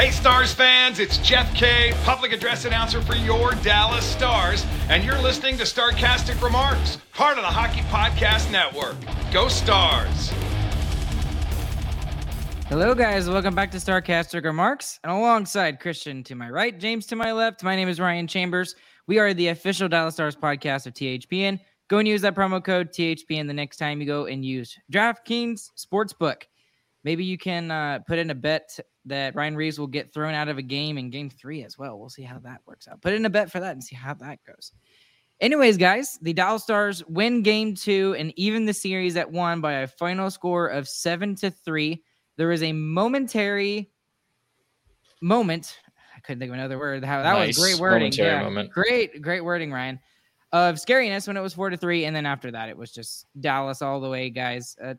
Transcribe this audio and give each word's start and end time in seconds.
Hey, 0.00 0.12
Stars 0.12 0.50
fans, 0.54 0.98
it's 0.98 1.18
Jeff 1.18 1.54
Kay, 1.54 1.92
public 2.04 2.32
address 2.32 2.64
announcer 2.64 3.02
for 3.02 3.14
your 3.16 3.52
Dallas 3.56 4.02
Stars, 4.02 4.64
and 4.88 5.04
you're 5.04 5.20
listening 5.20 5.58
to 5.58 5.64
Starcastic 5.64 6.42
Remarks, 6.42 6.96
part 7.12 7.36
of 7.36 7.42
the 7.42 7.50
Hockey 7.50 7.82
Podcast 7.82 8.50
Network. 8.50 8.96
Go 9.30 9.48
Stars! 9.48 10.30
Hello, 12.70 12.94
guys. 12.94 13.28
Welcome 13.28 13.54
back 13.54 13.70
to 13.72 13.76
Starcastic 13.76 14.42
Remarks. 14.42 14.98
And 15.04 15.12
alongside 15.12 15.80
Christian 15.80 16.24
to 16.24 16.34
my 16.34 16.48
right, 16.48 16.80
James 16.80 17.04
to 17.08 17.16
my 17.16 17.32
left, 17.32 17.62
my 17.62 17.76
name 17.76 17.90
is 17.90 18.00
Ryan 18.00 18.26
Chambers. 18.26 18.76
We 19.06 19.18
are 19.18 19.34
the 19.34 19.48
official 19.48 19.86
Dallas 19.86 20.14
Stars 20.14 20.34
podcast 20.34 20.86
of 20.86 20.94
THPN. 20.94 21.60
Go 21.88 21.98
and 21.98 22.08
use 22.08 22.22
that 22.22 22.34
promo 22.34 22.64
code 22.64 22.88
THPN 22.88 23.46
the 23.46 23.52
next 23.52 23.76
time 23.76 24.00
you 24.00 24.06
go 24.06 24.24
and 24.24 24.46
use 24.46 24.78
DraftKings 24.90 25.68
Sportsbook. 25.76 26.44
Maybe 27.04 27.24
you 27.24 27.38
can 27.38 27.70
uh, 27.70 28.00
put 28.06 28.18
in 28.18 28.30
a 28.30 28.34
bet 28.34 28.78
that 29.06 29.34
Ryan 29.34 29.56
Reaves 29.56 29.78
will 29.78 29.86
get 29.86 30.12
thrown 30.12 30.34
out 30.34 30.48
of 30.48 30.58
a 30.58 30.62
game 30.62 30.98
in 30.98 31.08
game 31.10 31.30
three 31.30 31.64
as 31.64 31.78
well. 31.78 31.98
We'll 31.98 32.10
see 32.10 32.22
how 32.22 32.38
that 32.40 32.60
works 32.66 32.86
out. 32.88 33.00
Put 33.00 33.14
in 33.14 33.24
a 33.24 33.30
bet 33.30 33.50
for 33.50 33.60
that 33.60 33.72
and 33.72 33.82
see 33.82 33.96
how 33.96 34.14
that 34.14 34.38
goes. 34.46 34.72
Anyways, 35.40 35.78
guys, 35.78 36.18
the 36.20 36.34
Dallas 36.34 36.62
Stars 36.62 37.02
win 37.06 37.42
game 37.42 37.74
two 37.74 38.14
and 38.18 38.32
even 38.36 38.66
the 38.66 38.74
series 38.74 39.16
at 39.16 39.30
one 39.30 39.62
by 39.62 39.72
a 39.72 39.86
final 39.86 40.30
score 40.30 40.66
of 40.66 40.86
seven 40.86 41.34
to 41.36 41.50
three. 41.50 42.02
There 42.36 42.48
was 42.48 42.62
a 42.62 42.72
momentary 42.72 43.90
moment. 45.22 45.78
I 46.14 46.20
couldn't 46.20 46.40
think 46.40 46.50
of 46.50 46.54
another 46.58 46.78
word. 46.78 47.02
How 47.04 47.22
that 47.22 47.32
Nice 47.32 47.56
was 47.56 47.58
great 47.58 47.80
wording. 47.80 48.00
momentary 48.12 48.28
Yeah, 48.28 48.42
moment. 48.42 48.70
great, 48.70 49.22
great 49.22 49.42
wording, 49.42 49.72
Ryan. 49.72 49.98
Of 50.52 50.76
scariness 50.76 51.26
when 51.28 51.36
it 51.36 51.40
was 51.40 51.54
four 51.54 51.70
to 51.70 51.76
three, 51.76 52.06
and 52.06 52.14
then 52.14 52.26
after 52.26 52.50
that, 52.50 52.68
it 52.68 52.76
was 52.76 52.90
just 52.90 53.26
Dallas 53.40 53.82
all 53.82 54.00
the 54.00 54.10
way, 54.10 54.30
guys. 54.30 54.76
A 54.82 54.96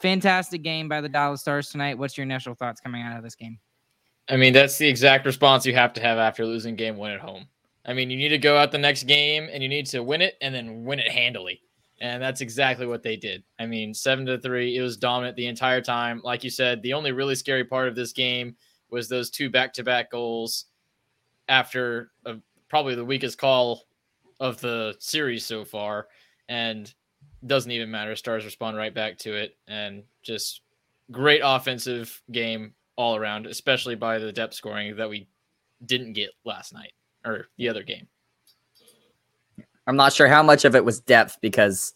fantastic 0.00 0.62
game 0.62 0.88
by 0.88 1.00
the 1.00 1.08
Dallas 1.08 1.40
Stars 1.40 1.70
tonight. 1.70 1.98
What's 1.98 2.16
your 2.16 2.24
initial 2.24 2.54
thoughts 2.54 2.80
coming 2.80 3.02
out 3.02 3.16
of 3.16 3.22
this 3.22 3.34
game? 3.34 3.58
I 4.28 4.36
mean, 4.36 4.52
that's 4.52 4.78
the 4.78 4.88
exact 4.88 5.26
response 5.26 5.66
you 5.66 5.74
have 5.74 5.92
to 5.94 6.00
have 6.00 6.18
after 6.18 6.44
losing 6.46 6.76
game 6.76 6.96
one 6.96 7.10
at 7.10 7.20
home. 7.20 7.46
I 7.84 7.94
mean, 7.94 8.10
you 8.10 8.16
need 8.16 8.28
to 8.28 8.38
go 8.38 8.56
out 8.56 8.72
the 8.72 8.78
next 8.78 9.04
game 9.04 9.48
and 9.52 9.62
you 9.62 9.68
need 9.68 9.86
to 9.86 10.02
win 10.02 10.20
it 10.20 10.36
and 10.40 10.54
then 10.54 10.84
win 10.84 10.98
it 10.98 11.10
handily. 11.10 11.62
And 12.00 12.22
that's 12.22 12.40
exactly 12.40 12.86
what 12.86 13.02
they 13.02 13.16
did. 13.16 13.42
I 13.58 13.66
mean, 13.66 13.92
seven 13.92 14.24
to 14.26 14.38
three, 14.38 14.76
it 14.76 14.82
was 14.82 14.96
dominant 14.96 15.36
the 15.36 15.46
entire 15.46 15.80
time. 15.80 16.20
Like 16.24 16.44
you 16.44 16.50
said, 16.50 16.82
the 16.82 16.94
only 16.94 17.12
really 17.12 17.34
scary 17.34 17.64
part 17.64 17.88
of 17.88 17.94
this 17.94 18.12
game 18.12 18.56
was 18.90 19.08
those 19.08 19.30
two 19.30 19.50
back 19.50 19.72
to 19.74 19.84
back 19.84 20.10
goals 20.10 20.66
after 21.48 22.12
uh, 22.24 22.34
probably 22.68 22.94
the 22.94 23.04
weakest 23.04 23.38
call 23.38 23.82
of 24.38 24.60
the 24.60 24.94
series 24.98 25.44
so 25.44 25.64
far. 25.64 26.06
And 26.48 26.92
doesn't 27.46 27.70
even 27.70 27.90
matter. 27.90 28.14
Stars 28.16 28.44
respond 28.44 28.76
right 28.76 28.94
back 28.94 29.18
to 29.18 29.34
it. 29.34 29.56
And 29.66 30.02
just 30.22 30.60
great 31.10 31.40
offensive 31.44 32.20
game 32.30 32.74
all 32.96 33.16
around, 33.16 33.46
especially 33.46 33.94
by 33.94 34.18
the 34.18 34.32
depth 34.32 34.54
scoring 34.54 34.96
that 34.96 35.08
we 35.08 35.26
didn't 35.86 36.12
get 36.12 36.30
last 36.44 36.72
night 36.74 36.92
or 37.24 37.48
the 37.56 37.68
other 37.68 37.82
game. 37.82 38.06
I'm 39.86 39.96
not 39.96 40.12
sure 40.12 40.28
how 40.28 40.42
much 40.42 40.64
of 40.64 40.74
it 40.76 40.84
was 40.84 41.00
depth 41.00 41.38
because 41.40 41.94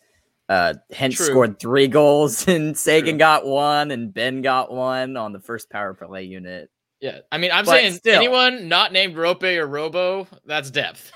uh 0.48 0.74
Hintz 0.92 1.16
True. 1.16 1.26
scored 1.26 1.58
three 1.58 1.88
goals 1.88 2.46
and 2.48 2.76
Seguin 2.76 3.14
True. 3.14 3.18
got 3.18 3.46
one 3.46 3.90
and 3.90 4.12
Benn 4.12 4.42
got 4.42 4.72
one 4.72 5.16
on 5.16 5.32
the 5.32 5.40
first 5.40 5.70
power 5.70 5.94
play 5.94 6.24
unit. 6.24 6.70
Yeah, 7.00 7.18
I 7.30 7.36
mean, 7.38 7.50
I'm 7.52 7.66
But 7.66 7.72
saying 7.72 7.92
still. 7.94 8.16
anyone 8.16 8.66
not 8.68 8.90
named 8.92 9.14
Roope 9.16 9.58
or 9.58 9.66
Robo, 9.66 10.26
that's 10.46 10.70
depth. 10.70 11.12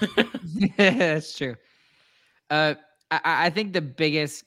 Yeah, 0.54 0.74
that's 0.76 1.36
true. 1.36 1.56
Uh, 2.50 2.74
I, 3.10 3.20
I 3.24 3.50
think 3.50 3.72
the 3.72 3.80
biggest 3.80 4.44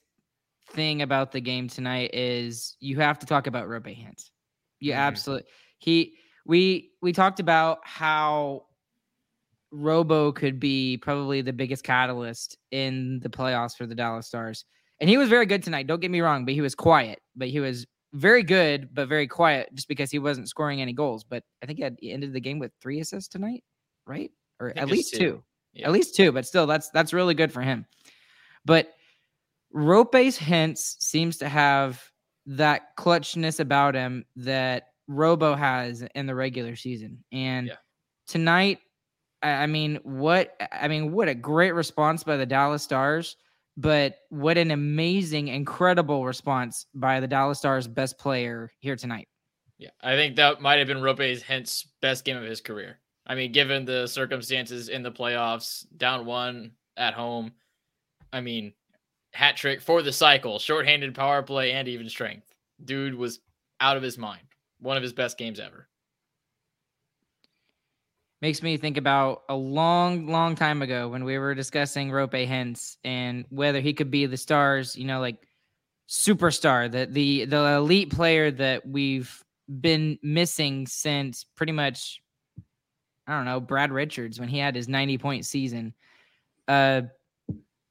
thing 0.72 1.02
about 1.02 1.32
the 1.32 1.42
game 1.42 1.68
tonight 1.68 2.12
is 2.14 2.76
you 2.80 3.00
have 3.00 3.20
to 3.20 3.26
talk 3.26 3.48
about 3.48 3.68
Roope 3.68 3.96
Hintz. 3.96 4.30
You 4.80 4.94
Mhm. 4.94 4.98
absolutely 4.98 5.50
he 5.80 6.18
we 6.46 6.92
we 7.02 7.12
talked 7.12 7.40
about 7.40 7.80
how 7.84 8.66
Robo 9.72 10.32
could 10.32 10.60
be 10.60 10.98
probably 10.98 11.42
the 11.42 11.54
biggest 11.54 11.84
catalyst 11.84 12.58
in 12.72 13.20
the 13.22 13.30
playoffs 13.30 13.76
for 13.76 13.86
the 13.86 13.96
Dallas 13.96 14.28
Stars. 14.28 14.66
And 15.00 15.10
he 15.10 15.18
was 15.18 15.30
very 15.30 15.46
good 15.46 15.64
tonight. 15.64 15.88
Don't 15.88 16.02
get 16.02 16.12
me 16.12 16.22
wrong, 16.22 16.46
but 16.46 16.54
he 16.54 16.62
was 16.62 16.76
quiet. 16.76 17.20
But 17.36 17.48
he 17.48 17.60
was 17.60 17.88
very 18.14 18.44
good, 18.44 18.94
but 18.94 19.08
very 19.08 19.28
quiet 19.28 19.70
just 19.74 19.88
because 19.88 20.12
he 20.12 20.20
wasn't 20.20 20.50
scoring 20.50 20.82
any 20.82 20.94
goals. 20.94 21.24
But 21.24 21.44
I 21.64 21.66
think 21.66 21.78
he, 21.78 21.84
had, 21.84 21.98
he 22.00 22.12
ended 22.12 22.34
the 22.34 22.42
game 22.42 22.60
with 22.60 22.72
three 22.82 23.00
assists 23.00 23.30
tonight, 23.30 23.64
right? 24.06 24.32
Or 24.60 24.74
at 24.76 24.90
least 24.90 25.14
two. 25.14 25.20
two. 25.20 25.44
Yeah. 25.74 25.86
At 25.86 25.94
least 25.94 26.16
two, 26.16 26.34
but 26.34 26.46
still 26.46 26.68
that's 26.68 26.90
that's 26.90 27.14
really 27.14 27.34
good 27.34 27.52
for 27.54 27.62
him. 27.62 27.86
But 28.66 28.94
Rope's 29.76 30.38
hints 30.38 30.98
seems 31.00 31.38
to 31.38 31.50
have 31.50 32.04
that 32.46 32.96
clutchness 32.98 33.60
about 33.60 33.96
him 33.96 34.26
that 34.36 34.88
Robo 35.08 35.56
has 35.56 36.04
in 36.16 36.26
the 36.26 36.36
regular 36.36 36.76
season. 36.76 37.24
And 37.32 37.68
Yeah. 37.68 37.76
tonight, 38.28 38.80
I 39.42 39.50
I 39.64 39.68
mean, 39.68 40.00
what 40.04 40.56
I 40.72 40.88
mean, 40.88 41.12
what 41.12 41.28
a 41.28 41.36
great 41.36 41.74
response 41.74 42.24
by 42.24 42.38
the 42.38 42.46
Dallas 42.46 42.84
Stars, 42.84 43.38
but 43.78 44.18
what 44.30 44.58
an 44.58 44.72
amazing, 44.72 45.48
incredible 45.48 46.26
response 46.26 46.86
by 46.94 47.20
the 47.20 47.28
Dallas 47.28 47.60
Stars 47.60 47.88
best 47.88 48.18
player 48.20 48.72
here 48.80 48.96
tonight. 48.96 49.28
yeah, 49.78 49.90
I 50.02 50.16
think 50.16 50.36
that 50.36 50.62
might 50.62 50.78
have 50.80 50.88
been 50.88 50.98
Roope 51.02 51.42
Hintz's 51.42 51.88
best 52.02 52.24
game 52.26 52.38
of 52.38 52.44
his 52.44 52.62
career. 52.62 53.00
I 53.26 53.36
mean, 53.36 53.52
given 53.52 53.86
the 53.86 54.08
circumstances 54.08 54.90
in 54.90 55.02
the 55.04 55.12
playoffs, 55.12 55.86
down 55.98 56.26
one 56.26 56.74
at 56.98 57.14
home, 57.14 57.54
I 58.34 58.42
mean, 58.42 58.74
hat 59.34 59.58
trick 59.58 59.82
for 59.82 60.02
the 60.02 60.12
cycle, 60.12 60.60
shorthanded 60.60 61.16
power 61.16 61.42
play, 61.44 61.72
and 61.72 61.88
even 61.88 62.10
strength. 62.10 62.48
Dude 62.84 63.16
was 63.16 63.40
out 63.80 63.98
of 63.98 64.04
his 64.04 64.18
mind. 64.18 64.44
One 64.80 64.98
of 64.98 65.04
his 65.04 65.14
best 65.14 65.38
games 65.38 65.60
ever. 65.60 65.88
makes 68.42 68.64
me 68.64 68.78
think 68.78 68.98
about 68.98 69.44
a 69.50 69.56
long, 69.56 70.28
long 70.28 70.56
time 70.56 70.82
ago 70.82 71.08
when 71.08 71.24
we 71.24 71.38
were 71.38 71.54
discussing 71.54 72.10
Roope 72.10 72.48
Hintz 72.48 72.98
and 73.04 73.46
whether 73.50 73.80
he 73.80 73.94
could 73.94 74.10
be 74.10 74.26
the 74.26 74.38
stars, 74.38 74.96
you 74.96 75.06
know, 75.06 75.20
like 75.20 75.38
superstar, 76.10 76.92
the 76.92 77.06
the 77.06 77.46
the 77.46 77.76
elite 77.76 78.12
player 78.12 78.50
that 78.52 78.88
we've 78.88 79.44
been 79.80 80.18
missing 80.24 80.88
since 80.88 81.46
pretty 81.56 81.72
much 81.72 82.22
I 83.28 83.38
don't 83.38 83.46
know, 83.46 83.60
Brad 83.60 83.92
Richards 83.92 84.40
when 84.40 84.50
he 84.50 84.58
had 84.58 84.76
his 84.76 84.90
90 84.90 85.18
point 85.20 85.46
season. 85.46 85.94
Uh 86.68 87.04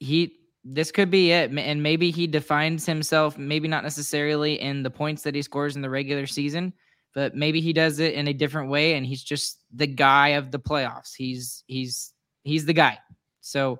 he 0.01 0.37
this 0.65 0.93
could 0.93 1.11
be 1.11 1.33
it. 1.33 1.51
And 1.57 1.83
maybe 1.83 2.11
he 2.11 2.27
defines 2.27 2.85
himself, 2.85 3.39
maybe 3.39 3.69
not 3.69 3.85
necessarily 3.85 4.61
in 4.61 4.83
the 4.83 4.91
points 4.91 5.23
that 5.23 5.35
he 5.35 5.43
scores 5.43 5.77
in 5.77 5.83
the 5.83 5.89
regular 5.89 6.27
season, 6.27 6.75
but 7.15 7.35
maybe 7.35 7.61
he 7.61 7.73
does 7.73 7.99
it 7.99 8.15
in 8.15 8.29
a 8.29 8.35
different 8.35 8.71
way 8.71 8.95
and 8.95 9.07
he's 9.07 9.23
just 9.23 9.59
the 9.75 9.87
guy 9.87 10.29
of 10.31 10.51
the 10.51 10.59
playoffs. 10.59 11.15
He's 11.17 11.65
he's 11.67 12.13
he's 12.43 12.67
the 12.67 12.73
guy. 12.73 12.99
So 13.41 13.79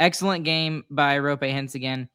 excellent 0.00 0.44
game 0.44 0.84
by 0.90 1.18
Roope 1.18 1.40
Hintz 1.40 1.74
again. 1.74 2.08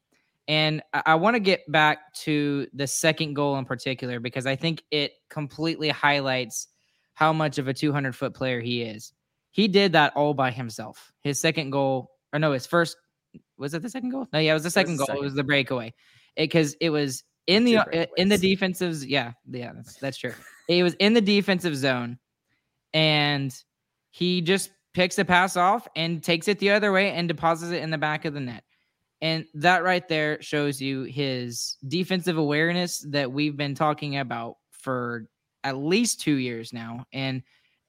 And 0.48 0.82
I, 0.94 1.04
I 1.08 1.16
want 1.16 1.36
to 1.36 1.40
get 1.40 1.72
back 1.72 2.14
to 2.22 2.68
the 2.74 2.88
second 2.88 3.36
goal 3.36 3.58
in 3.58 3.66
particular 3.66 4.20
because 4.20 4.46
I 4.48 4.56
think 4.56 4.84
it 4.90 5.14
completely 5.30 5.90
highlights 5.90 6.68
how 7.14 7.32
much 7.32 7.58
of 7.58 7.68
a 7.68 7.74
200 7.74 8.16
foot 8.16 8.34
player 8.34 8.60
he 8.60 8.82
is. 8.82 9.14
He 9.52 9.68
did 9.68 9.94
that 9.94 10.16
all 10.16 10.34
by 10.34 10.52
himself. 10.52 11.12
His 11.22 11.40
second 11.40 11.70
goal, 11.72 12.12
or 12.34 12.40
no, 12.40 12.52
his 12.54 12.66
first 12.66 12.96
was 13.60 13.74
it 13.74 13.82
the 13.82 13.90
second 13.90 14.10
goal? 14.10 14.28
No, 14.34 14.40
yeah, 14.40 14.52
it 14.52 14.54
was 14.56 14.64
the 14.64 14.72
second 14.72 14.98
the 14.98 15.06
goal. 15.06 15.18
It 15.18 15.22
was 15.22 15.36
the 15.36 15.44
breakaway. 15.44 15.94
Because 16.36 16.76
it, 16.80 16.90
was 16.90 17.24
in 17.48 17.66
the 17.66 17.78
uh, 17.78 18.06
in 18.18 18.30
the 18.30 18.38
defensive. 18.38 19.04
Yeah, 19.04 19.34
yeah, 19.50 19.74
that's 19.76 19.96
that's 19.96 20.18
true. 20.18 20.34
It 20.70 20.84
was 20.84 20.94
in 21.00 21.14
the 21.14 21.22
defensive 21.22 21.76
zone, 21.76 22.20
and 22.94 23.52
he 24.12 24.40
just 24.40 24.70
picks 24.94 25.18
a 25.18 25.26
pass 25.26 25.58
off 25.58 25.88
and 25.96 26.24
takes 26.24 26.48
it 26.48 26.60
the 26.60 26.70
other 26.70 26.92
way 26.92 27.12
and 27.12 27.28
deposits 27.28 27.72
it 27.72 27.82
in 27.82 27.90
the 27.90 27.98
back 27.98 28.26
of 28.26 28.36
the 28.36 28.40
net. 28.40 28.64
And 29.22 29.46
that 29.56 29.84
right 29.84 30.08
there 30.08 30.42
shows 30.42 30.80
you 30.80 31.04
his 31.04 31.78
defensive 31.88 32.38
awareness 32.38 33.04
that 33.10 33.32
we've 33.32 33.58
been 33.58 33.76
talking 33.76 34.18
about 34.18 34.58
for 34.72 35.26
at 35.64 35.78
least 35.78 36.22
two 36.22 36.36
years 36.36 36.72
now. 36.72 37.06
And 37.14 37.42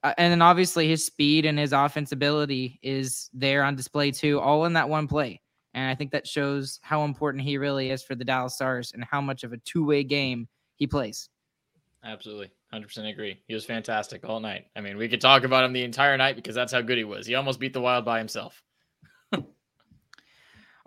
uh, 0.03 0.13
and 0.17 0.31
then 0.31 0.41
obviously 0.41 0.87
his 0.87 1.05
speed 1.05 1.45
and 1.45 1.59
his 1.59 1.73
offense 1.73 2.11
ability 2.11 2.79
is 2.81 3.29
there 3.33 3.63
on 3.63 3.75
display 3.75 4.11
too, 4.11 4.39
all 4.39 4.65
in 4.65 4.73
that 4.73 4.89
one 4.89 5.07
play. 5.07 5.40
And 5.73 5.89
I 5.89 5.95
think 5.95 6.11
that 6.11 6.27
shows 6.27 6.79
how 6.81 7.03
important 7.03 7.43
he 7.43 7.57
really 7.57 7.91
is 7.91 8.03
for 8.03 8.15
the 8.15 8.25
Dallas 8.25 8.55
Stars 8.55 8.91
and 8.93 9.03
how 9.03 9.21
much 9.21 9.43
of 9.43 9.53
a 9.53 9.57
two 9.57 9.85
way 9.85 10.03
game 10.03 10.47
he 10.75 10.87
plays. 10.87 11.29
Absolutely. 12.03 12.51
100% 12.73 13.09
agree. 13.09 13.41
He 13.47 13.53
was 13.53 13.65
fantastic 13.65 14.27
all 14.27 14.39
night. 14.39 14.65
I 14.75 14.81
mean, 14.81 14.97
we 14.97 15.07
could 15.07 15.21
talk 15.21 15.43
about 15.43 15.63
him 15.63 15.73
the 15.73 15.83
entire 15.83 16.17
night 16.17 16.35
because 16.35 16.55
that's 16.55 16.71
how 16.71 16.81
good 16.81 16.97
he 16.97 17.03
was. 17.03 17.27
He 17.27 17.35
almost 17.35 17.59
beat 17.59 17.73
the 17.73 17.81
Wild 17.81 18.05
by 18.05 18.17
himself. 18.17 18.63
I 19.33 19.41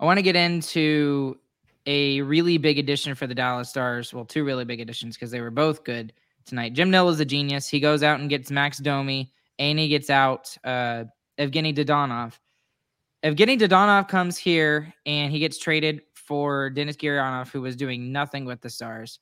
want 0.01 0.17
to 0.17 0.23
get 0.23 0.35
into 0.35 1.37
a 1.85 2.21
really 2.21 2.57
big 2.57 2.79
addition 2.79 3.15
for 3.15 3.27
the 3.27 3.35
Dallas 3.35 3.69
Stars. 3.69 4.13
Well, 4.13 4.25
two 4.25 4.43
really 4.43 4.65
big 4.65 4.81
additions 4.81 5.15
because 5.15 5.31
they 5.31 5.41
were 5.41 5.51
both 5.51 5.83
good 5.83 6.11
tonight. 6.45 6.73
Jim 6.73 6.89
Nill 6.89 7.09
is 7.09 7.19
a 7.19 7.25
genius. 7.25 7.67
He 7.67 7.79
goes 7.79 8.03
out 8.03 8.19
and 8.19 8.29
gets 8.29 8.51
Max 8.51 8.79
Domi, 8.79 9.31
and 9.59 9.79
he 9.79 9.87
gets 9.87 10.09
out 10.09 10.57
uh, 10.63 11.05
Evgeny 11.39 11.73
Dadonov. 13.25 13.35
Evgeny 13.35 13.59
Dadonov 13.59 14.07
comes 14.07 14.37
here 14.37 14.93
and 15.05 15.31
he 15.31 15.39
gets 15.39 15.57
traded 15.57 16.01
for 16.13 16.69
Denis 16.69 16.95
Gurianov, 16.95 17.51
who 17.51 17.61
was 17.61 17.75
doing 17.75 18.11
nothing 18.11 18.45
with 18.45 18.61
the 18.61 18.69
Stars. 18.69 19.19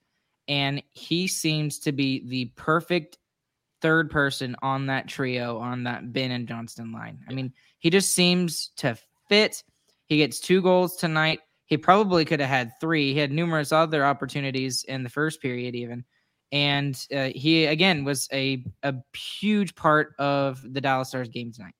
And 0.47 0.83
he 0.91 1.27
seems 1.27 1.79
to 1.79 1.91
be 1.91 2.27
the 2.27 2.45
perfect 2.55 3.17
third 3.81 4.09
person 4.09 4.55
on 4.61 4.87
that 4.87 5.07
trio, 5.07 5.57
on 5.57 5.83
that 5.83 6.13
Benn 6.13 6.31
and 6.31 6.47
Johnston 6.47 6.91
line. 6.91 7.19
I 7.29 7.33
mean, 7.33 7.53
he 7.79 7.89
just 7.89 8.13
seems 8.13 8.71
to 8.77 8.97
fit. 9.29 9.63
He 10.07 10.17
gets 10.17 10.39
two 10.39 10.61
goals 10.61 10.97
tonight. 10.97 11.39
He 11.65 11.77
probably 11.77 12.25
could 12.25 12.39
have 12.39 12.49
had 12.49 12.71
three. 12.79 13.13
He 13.13 13.19
had 13.19 13.31
numerous 13.31 13.71
other 13.71 14.05
opportunities 14.05 14.83
in 14.83 15.03
the 15.03 15.09
first 15.09 15.41
period, 15.41 15.75
even. 15.75 16.03
And 16.51 16.95
uh, 17.13 17.29
he, 17.33 17.65
again, 17.65 18.03
was 18.03 18.27
a, 18.31 18.63
a 18.83 18.93
huge 19.15 19.75
part 19.75 20.13
of 20.19 20.61
the 20.73 20.81
Dallas 20.81 21.09
Stars 21.09 21.29
game 21.29 21.51
tonight. 21.51 21.73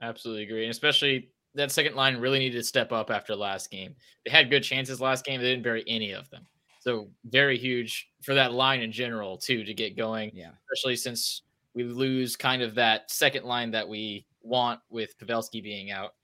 Absolutely 0.00 0.44
agree. 0.44 0.62
And 0.62 0.70
especially 0.70 1.30
that 1.56 1.72
second 1.72 1.96
line 1.96 2.16
really 2.18 2.38
needed 2.38 2.58
to 2.58 2.64
step 2.64 2.92
up 2.92 3.10
after 3.10 3.34
last 3.34 3.70
game. 3.70 3.94
They 4.24 4.30
had 4.30 4.50
good 4.50 4.62
chances 4.62 5.00
last 5.00 5.24
game. 5.24 5.40
They 5.40 5.48
didn't 5.48 5.64
bury 5.64 5.84
any 5.86 6.12
of 6.12 6.28
them. 6.30 6.46
So 6.80 7.08
very 7.24 7.58
huge 7.58 8.08
for 8.22 8.34
that 8.34 8.52
line 8.52 8.80
in 8.80 8.92
general 8.92 9.36
too 9.36 9.64
to 9.64 9.74
get 9.74 9.96
going. 9.96 10.30
Yeah. 10.32 10.50
Especially 10.72 10.96
since 10.96 11.42
we 11.74 11.84
lose 11.84 12.36
kind 12.36 12.62
of 12.62 12.74
that 12.76 13.10
second 13.10 13.44
line 13.44 13.70
that 13.72 13.88
we 13.88 14.26
want 14.42 14.80
with 14.88 15.18
Pavelski 15.18 15.62
being 15.62 15.90
out. 15.90 16.14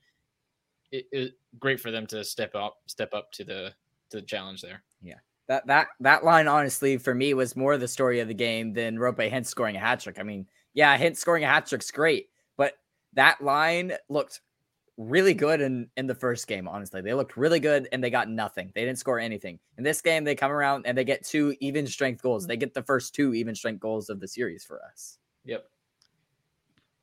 It, 0.92 1.06
it 1.10 1.32
great 1.58 1.80
for 1.80 1.90
them 1.90 2.06
to 2.08 2.22
step 2.22 2.54
up 2.54 2.78
step 2.86 3.12
up 3.12 3.32
to 3.32 3.44
the 3.44 3.72
to 4.10 4.18
the 4.18 4.26
challenge 4.26 4.62
there. 4.62 4.84
Yeah. 5.02 5.18
That 5.48 5.66
that 5.66 5.88
that 6.00 6.24
line 6.24 6.46
honestly 6.46 6.96
for 6.96 7.14
me 7.14 7.34
was 7.34 7.56
more 7.56 7.76
the 7.76 7.88
story 7.88 8.20
of 8.20 8.28
the 8.28 8.34
game 8.34 8.72
than 8.72 8.98
Roope 8.98 9.32
Hintz 9.32 9.46
scoring 9.46 9.76
a 9.76 9.80
hat 9.80 10.00
trick. 10.00 10.20
I 10.20 10.22
mean, 10.22 10.46
yeah, 10.74 10.96
Hintz 10.96 11.16
scoring 11.16 11.44
a 11.44 11.48
hat 11.48 11.66
trick's 11.66 11.90
great, 11.90 12.28
but 12.56 12.74
that 13.14 13.42
line 13.42 13.94
looked 14.08 14.40
really 14.96 15.34
good 15.34 15.60
in 15.60 15.88
in 15.96 16.06
the 16.06 16.14
first 16.14 16.46
game. 16.46 16.68
Honestly, 16.68 17.00
they 17.00 17.14
looked 17.14 17.36
really 17.36 17.60
good 17.60 17.88
and 17.92 18.02
they 18.02 18.10
got 18.10 18.28
nothing. 18.28 18.70
They 18.74 18.84
didn't 18.84 18.98
score 18.98 19.18
anything. 19.18 19.58
In 19.78 19.84
this 19.84 20.00
game, 20.00 20.24
they 20.24 20.34
come 20.34 20.50
around 20.50 20.86
and 20.86 20.96
they 20.96 21.04
get 21.04 21.24
two 21.24 21.54
even 21.60 21.86
strength 21.86 22.22
goals. 22.22 22.46
They 22.46 22.56
get 22.56 22.74
the 22.74 22.82
first 22.82 23.14
two 23.14 23.34
even 23.34 23.54
strength 23.54 23.80
goals 23.80 24.10
of 24.10 24.20
the 24.20 24.28
series 24.28 24.64
for 24.64 24.80
us. 24.84 25.18
Yep. 25.44 25.64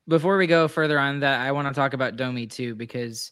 Before 0.07 0.37
we 0.37 0.47
go 0.47 0.67
further 0.67 0.99
on 0.99 1.19
that, 1.19 1.41
I 1.41 1.51
want 1.51 1.67
to 1.67 1.73
talk 1.73 1.93
about 1.93 2.15
Domi 2.15 2.47
too 2.47 2.75
because 2.75 3.31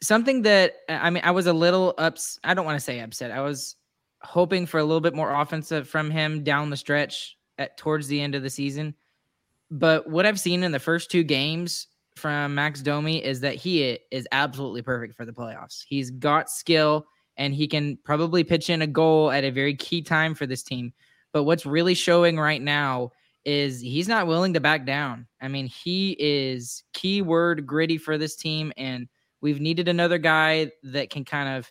something 0.00 0.42
that 0.42 0.74
uh, 0.88 0.98
I 1.00 1.10
mean, 1.10 1.22
I 1.24 1.30
was 1.30 1.46
a 1.46 1.52
little 1.52 1.94
ups. 1.98 2.38
I 2.44 2.54
don't 2.54 2.64
want 2.66 2.76
to 2.76 2.84
say 2.84 3.00
upset. 3.00 3.30
I 3.30 3.40
was 3.40 3.76
hoping 4.22 4.66
for 4.66 4.78
a 4.78 4.84
little 4.84 5.00
bit 5.00 5.14
more 5.14 5.32
offensive 5.32 5.88
from 5.88 6.10
him 6.10 6.42
down 6.42 6.70
the 6.70 6.76
stretch 6.76 7.36
at 7.58 7.76
towards 7.76 8.08
the 8.08 8.20
end 8.20 8.34
of 8.34 8.42
the 8.42 8.50
season. 8.50 8.94
But 9.70 10.08
what 10.08 10.26
I've 10.26 10.40
seen 10.40 10.62
in 10.62 10.72
the 10.72 10.78
first 10.78 11.10
two 11.10 11.22
games 11.22 11.88
from 12.16 12.54
Max 12.54 12.80
Domi 12.80 13.24
is 13.24 13.40
that 13.40 13.56
he 13.56 13.98
is 14.10 14.28
absolutely 14.32 14.82
perfect 14.82 15.14
for 15.14 15.24
the 15.24 15.32
playoffs. 15.32 15.84
He's 15.86 16.10
got 16.10 16.50
skill 16.50 17.06
and 17.36 17.54
he 17.54 17.66
can 17.66 17.98
probably 18.04 18.44
pitch 18.44 18.70
in 18.70 18.82
a 18.82 18.86
goal 18.86 19.30
at 19.30 19.44
a 19.44 19.50
very 19.50 19.74
key 19.74 20.02
time 20.02 20.34
for 20.34 20.46
this 20.46 20.62
team. 20.62 20.92
But 21.32 21.44
what's 21.44 21.66
really 21.66 21.94
showing 21.94 22.38
right 22.38 22.62
now 22.62 23.10
is 23.44 23.80
he's 23.80 24.08
not 24.08 24.26
willing 24.26 24.54
to 24.54 24.60
back 24.60 24.86
down. 24.86 25.26
I 25.40 25.48
mean, 25.48 25.66
he 25.66 26.16
is 26.18 26.84
keyword 26.92 27.66
gritty 27.66 27.98
for 27.98 28.16
this 28.16 28.36
team 28.36 28.72
and 28.76 29.08
we've 29.40 29.60
needed 29.60 29.88
another 29.88 30.18
guy 30.18 30.70
that 30.84 31.10
can 31.10 31.24
kind 31.24 31.48
of 31.48 31.70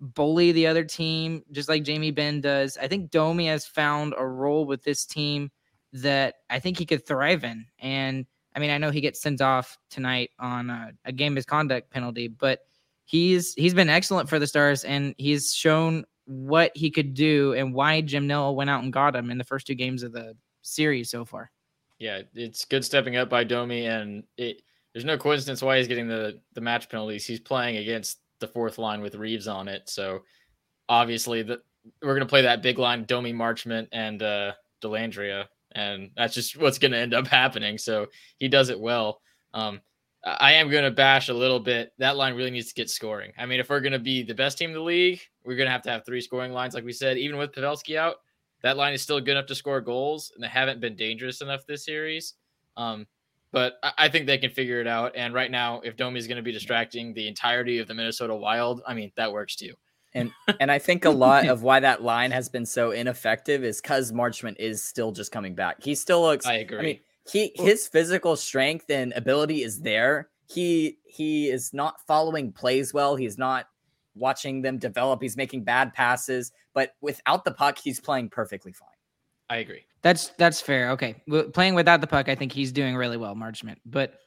bully 0.00 0.52
the 0.52 0.66
other 0.66 0.84
team 0.84 1.42
just 1.52 1.68
like 1.68 1.84
Jamie 1.84 2.10
Benn 2.10 2.40
does. 2.40 2.76
I 2.76 2.88
think 2.88 3.10
Domi 3.10 3.46
has 3.46 3.64
found 3.64 4.14
a 4.18 4.26
role 4.26 4.66
with 4.66 4.82
this 4.82 5.06
team 5.06 5.50
that 5.94 6.34
I 6.50 6.58
think 6.58 6.78
he 6.78 6.84
could 6.84 7.06
thrive 7.06 7.44
in 7.44 7.66
and 7.78 8.26
I 8.54 8.60
mean, 8.60 8.70
I 8.70 8.78
know 8.78 8.90
he 8.90 9.00
gets 9.00 9.20
sent 9.20 9.40
off 9.40 9.76
tonight 9.90 10.30
on 10.38 10.70
a, 10.70 10.92
a 11.04 11.12
game 11.12 11.34
misconduct 11.34 11.90
penalty, 11.90 12.28
but 12.28 12.60
he's 13.04 13.54
he's 13.54 13.74
been 13.74 13.88
excellent 13.90 14.28
for 14.28 14.38
the 14.38 14.46
Stars, 14.46 14.84
and 14.84 15.14
he's 15.18 15.54
shown 15.54 16.04
what 16.26 16.72
he 16.74 16.90
could 16.90 17.14
do 17.14 17.52
and 17.54 17.74
why 17.74 18.00
Jim 18.00 18.26
Nill 18.26 18.56
went 18.56 18.70
out 18.70 18.82
and 18.82 18.92
got 18.92 19.16
him 19.16 19.30
in 19.30 19.38
the 19.38 19.44
first 19.44 19.66
two 19.66 19.74
games 19.74 20.02
of 20.02 20.12
the 20.12 20.36
series 20.62 21.10
so 21.10 21.24
far. 21.24 21.50
Yeah, 21.98 22.22
it's 22.34 22.64
good 22.64 22.84
stepping 22.84 23.16
up 23.16 23.28
by 23.28 23.44
Domi, 23.44 23.86
and 23.86 24.24
it 24.36 24.62
there's 24.92 25.04
no 25.04 25.18
coincidence 25.18 25.62
why 25.62 25.78
he's 25.78 25.88
getting 25.88 26.08
the 26.08 26.40
the 26.54 26.60
match 26.60 26.88
penalties. 26.88 27.26
He's 27.26 27.40
playing 27.40 27.76
against 27.76 28.18
the 28.40 28.48
fourth 28.48 28.78
line 28.78 29.00
with 29.00 29.14
Reaves 29.16 29.48
on 29.48 29.68
it, 29.68 29.88
so 29.88 30.22
obviously 30.88 31.42
the, 31.42 31.60
we're 32.02 32.14
gonna 32.14 32.26
play 32.26 32.42
that 32.42 32.62
big 32.62 32.78
line: 32.78 33.04
Domi, 33.04 33.32
Marchment, 33.32 33.88
and 33.92 34.22
uh, 34.22 34.52
Dellandrea 34.82 35.46
and 35.74 36.10
that's 36.16 36.34
just 36.34 36.56
what's 36.56 36.78
going 36.78 36.92
to 36.92 36.98
end 36.98 37.14
up 37.14 37.26
happening. 37.26 37.78
So 37.78 38.06
he 38.38 38.48
does 38.48 38.70
it 38.70 38.78
well. 38.78 39.20
Um, 39.52 39.80
I 40.24 40.52
am 40.54 40.70
going 40.70 40.84
to 40.84 40.90
bash 40.90 41.28
a 41.28 41.34
little 41.34 41.60
bit. 41.60 41.92
That 41.98 42.16
line 42.16 42.34
really 42.34 42.50
needs 42.50 42.68
to 42.68 42.74
get 42.74 42.88
scoring. 42.88 43.32
I 43.36 43.44
mean, 43.44 43.60
if 43.60 43.68
we're 43.68 43.80
going 43.80 43.92
to 43.92 43.98
be 43.98 44.22
the 44.22 44.34
best 44.34 44.56
team 44.56 44.70
in 44.70 44.74
the 44.74 44.80
league, 44.80 45.20
we're 45.44 45.56
going 45.56 45.66
to 45.66 45.72
have 45.72 45.82
to 45.82 45.90
have 45.90 46.06
three 46.06 46.22
scoring 46.22 46.52
lines, 46.52 46.74
like 46.74 46.84
we 46.84 46.92
said. 46.92 47.18
Even 47.18 47.36
with 47.36 47.52
Pavelski 47.52 47.96
out, 47.96 48.16
that 48.62 48.78
line 48.78 48.94
is 48.94 49.02
still 49.02 49.20
good 49.20 49.32
enough 49.32 49.46
to 49.46 49.54
score 49.54 49.82
goals, 49.82 50.32
and 50.34 50.42
they 50.42 50.48
haven't 50.48 50.80
been 50.80 50.96
dangerous 50.96 51.42
enough 51.42 51.66
this 51.66 51.84
series. 51.84 52.34
Um, 52.78 53.06
but 53.52 53.74
I 53.98 54.08
think 54.08 54.26
they 54.26 54.38
can 54.38 54.50
figure 54.50 54.80
it 54.80 54.86
out. 54.86 55.12
And 55.14 55.32
right 55.32 55.50
now, 55.50 55.80
if 55.84 55.96
Domi 55.96 56.18
is 56.18 56.26
going 56.26 56.38
to 56.38 56.42
be 56.42 56.50
distracting 56.50 57.14
the 57.14 57.28
entirety 57.28 57.78
of 57.78 57.86
the 57.86 57.94
Minnesota 57.94 58.34
Wild, 58.34 58.82
I 58.84 58.94
mean, 58.94 59.12
that 59.16 59.32
works 59.32 59.54
too. 59.54 59.74
And 60.14 60.32
and 60.60 60.70
I 60.70 60.78
think 60.78 61.04
a 61.04 61.10
lot 61.10 61.46
of 61.46 61.62
why 61.62 61.80
that 61.80 62.02
line 62.02 62.30
has 62.30 62.48
been 62.48 62.66
so 62.66 62.90
ineffective 62.90 63.64
is 63.64 63.80
because 63.80 64.12
Marchment 64.12 64.56
is 64.58 64.82
still 64.82 65.12
just 65.12 65.32
coming 65.32 65.54
back. 65.54 65.82
He 65.82 65.94
still 65.94 66.22
looks. 66.22 66.46
I 66.46 66.54
agree. 66.54 66.78
I 66.78 66.82
mean, 66.82 67.00
he 67.30 67.52
his 67.54 67.88
physical 67.88 68.36
strength 68.36 68.90
and 68.90 69.12
ability 69.14 69.62
is 69.62 69.80
there. 69.80 70.28
He 70.46 70.98
he 71.04 71.48
is 71.48 71.72
not 71.72 72.00
following 72.06 72.52
plays 72.52 72.92
well. 72.92 73.16
He's 73.16 73.38
not 73.38 73.66
watching 74.14 74.62
them 74.62 74.78
develop. 74.78 75.22
He's 75.22 75.36
making 75.36 75.64
bad 75.64 75.92
passes, 75.92 76.52
but 76.72 76.94
without 77.00 77.44
the 77.44 77.50
puck, 77.50 77.78
he's 77.78 78.00
playing 78.00 78.30
perfectly 78.30 78.72
fine. 78.72 78.88
I 79.50 79.56
agree. 79.56 79.84
That's 80.02 80.28
that's 80.38 80.60
fair. 80.60 80.90
Okay, 80.90 81.22
playing 81.52 81.74
without 81.74 82.00
the 82.00 82.06
puck, 82.06 82.28
I 82.28 82.34
think 82.34 82.52
he's 82.52 82.72
doing 82.72 82.94
really 82.94 83.16
well, 83.16 83.34
Marchment. 83.34 83.76
But 83.86 84.18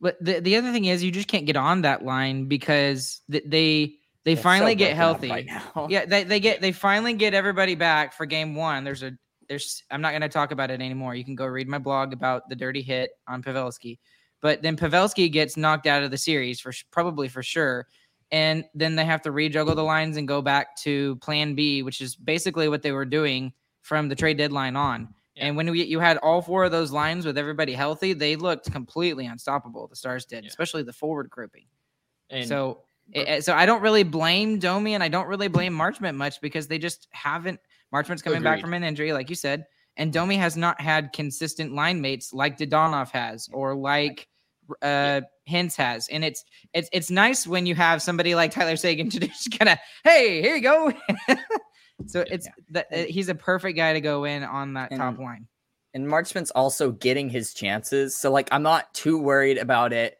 but 0.00 0.16
the 0.20 0.40
the 0.40 0.56
other 0.56 0.72
thing 0.72 0.86
is, 0.86 1.02
you 1.02 1.10
just 1.10 1.28
can't 1.28 1.46
get 1.46 1.56
on 1.56 1.82
that 1.82 2.04
line 2.04 2.46
because 2.46 3.20
they 3.28 3.94
they 4.24 4.36
finally 4.36 4.72
so 4.72 4.78
get 4.78 4.96
healthy. 4.96 5.30
Right 5.30 5.48
yeah, 5.88 6.04
they, 6.04 6.24
they 6.24 6.40
get 6.40 6.60
they 6.60 6.72
finally 6.72 7.14
get 7.14 7.34
everybody 7.34 7.74
back 7.74 8.12
for 8.12 8.26
game 8.26 8.54
one. 8.54 8.84
There's 8.84 9.02
a 9.02 9.12
there's 9.48 9.82
I'm 9.90 10.00
not 10.00 10.10
going 10.10 10.22
to 10.22 10.28
talk 10.28 10.52
about 10.52 10.70
it 10.70 10.80
anymore. 10.80 11.14
You 11.14 11.24
can 11.24 11.34
go 11.34 11.46
read 11.46 11.68
my 11.68 11.78
blog 11.78 12.12
about 12.12 12.48
the 12.48 12.56
dirty 12.56 12.82
hit 12.82 13.10
on 13.26 13.42
Pavelski. 13.42 13.98
But 14.40 14.62
then 14.62 14.76
Pavelski 14.76 15.30
gets 15.30 15.56
knocked 15.56 15.86
out 15.86 16.02
of 16.02 16.10
the 16.10 16.18
series 16.18 16.60
for 16.60 16.72
probably 16.90 17.28
for 17.28 17.42
sure. 17.42 17.86
And 18.32 18.64
then 18.74 18.94
they 18.94 19.04
have 19.04 19.22
to 19.22 19.32
rejuggle 19.32 19.74
the 19.74 19.82
lines 19.82 20.16
and 20.16 20.28
go 20.28 20.40
back 20.40 20.76
to 20.78 21.16
plan 21.16 21.54
B, 21.54 21.82
which 21.82 22.00
is 22.00 22.14
basically 22.14 22.68
what 22.68 22.82
they 22.82 22.92
were 22.92 23.04
doing 23.04 23.52
from 23.82 24.08
the 24.08 24.14
trade 24.14 24.38
deadline 24.38 24.76
on. 24.76 25.12
Yeah. 25.34 25.46
And 25.46 25.56
when 25.56 25.70
we, 25.70 25.82
you 25.84 25.98
had 25.98 26.16
all 26.18 26.40
four 26.40 26.64
of 26.64 26.70
those 26.70 26.92
lines 26.92 27.26
with 27.26 27.36
everybody 27.36 27.72
healthy, 27.72 28.12
they 28.12 28.36
looked 28.36 28.70
completely 28.70 29.26
unstoppable. 29.26 29.88
The 29.88 29.96
Stars 29.96 30.24
did, 30.24 30.44
yeah. 30.44 30.48
especially 30.48 30.84
the 30.84 30.92
forward 30.92 31.28
grouping. 31.28 31.66
And 32.30 32.46
so 32.46 32.82
it, 33.12 33.44
so 33.44 33.54
I 33.54 33.66
don't 33.66 33.82
really 33.82 34.02
blame 34.02 34.58
Domi 34.58 34.94
and 34.94 35.02
I 35.02 35.08
don't 35.08 35.26
really 35.26 35.48
blame 35.48 35.74
Marchment 35.74 36.16
much 36.16 36.40
because 36.40 36.68
they 36.68 36.78
just 36.78 37.08
haven't. 37.10 37.60
Marchment's 37.92 38.22
coming 38.22 38.38
Agreed. 38.38 38.50
back 38.50 38.60
from 38.60 38.74
an 38.74 38.84
injury, 38.84 39.12
like 39.12 39.28
you 39.28 39.36
said, 39.36 39.66
and 39.96 40.12
Domi 40.12 40.36
has 40.36 40.56
not 40.56 40.80
had 40.80 41.12
consistent 41.12 41.74
line 41.74 42.00
mates 42.00 42.32
like 42.32 42.56
Dadonov 42.56 43.10
has 43.10 43.48
or 43.52 43.74
like 43.74 44.28
uh 44.82 45.22
Hintz 45.48 45.76
has. 45.76 46.08
And 46.08 46.24
it's 46.24 46.44
it's 46.72 46.88
it's 46.92 47.10
nice 47.10 47.46
when 47.46 47.66
you 47.66 47.74
have 47.74 48.00
somebody 48.00 48.34
like 48.34 48.52
Tyler 48.52 48.76
Seguin 48.76 49.10
to 49.10 49.20
just 49.20 49.58
kind 49.58 49.70
of, 49.70 49.78
hey, 50.04 50.40
here 50.40 50.54
you 50.54 50.62
go. 50.62 50.92
so 52.06 52.24
it's 52.30 52.48
that 52.70 52.86
uh, 52.92 52.96
he's 53.08 53.28
a 53.28 53.34
perfect 53.34 53.76
guy 53.76 53.92
to 53.92 54.00
go 54.00 54.24
in 54.24 54.44
on 54.44 54.74
that 54.74 54.92
and, 54.92 55.00
top 55.00 55.18
line. 55.18 55.48
And 55.92 56.06
Marchment's 56.06 56.52
also 56.52 56.92
getting 56.92 57.28
his 57.28 57.52
chances. 57.52 58.16
So 58.16 58.30
like 58.30 58.48
I'm 58.52 58.62
not 58.62 58.92
too 58.94 59.18
worried 59.18 59.58
about 59.58 59.92
it 59.92 60.19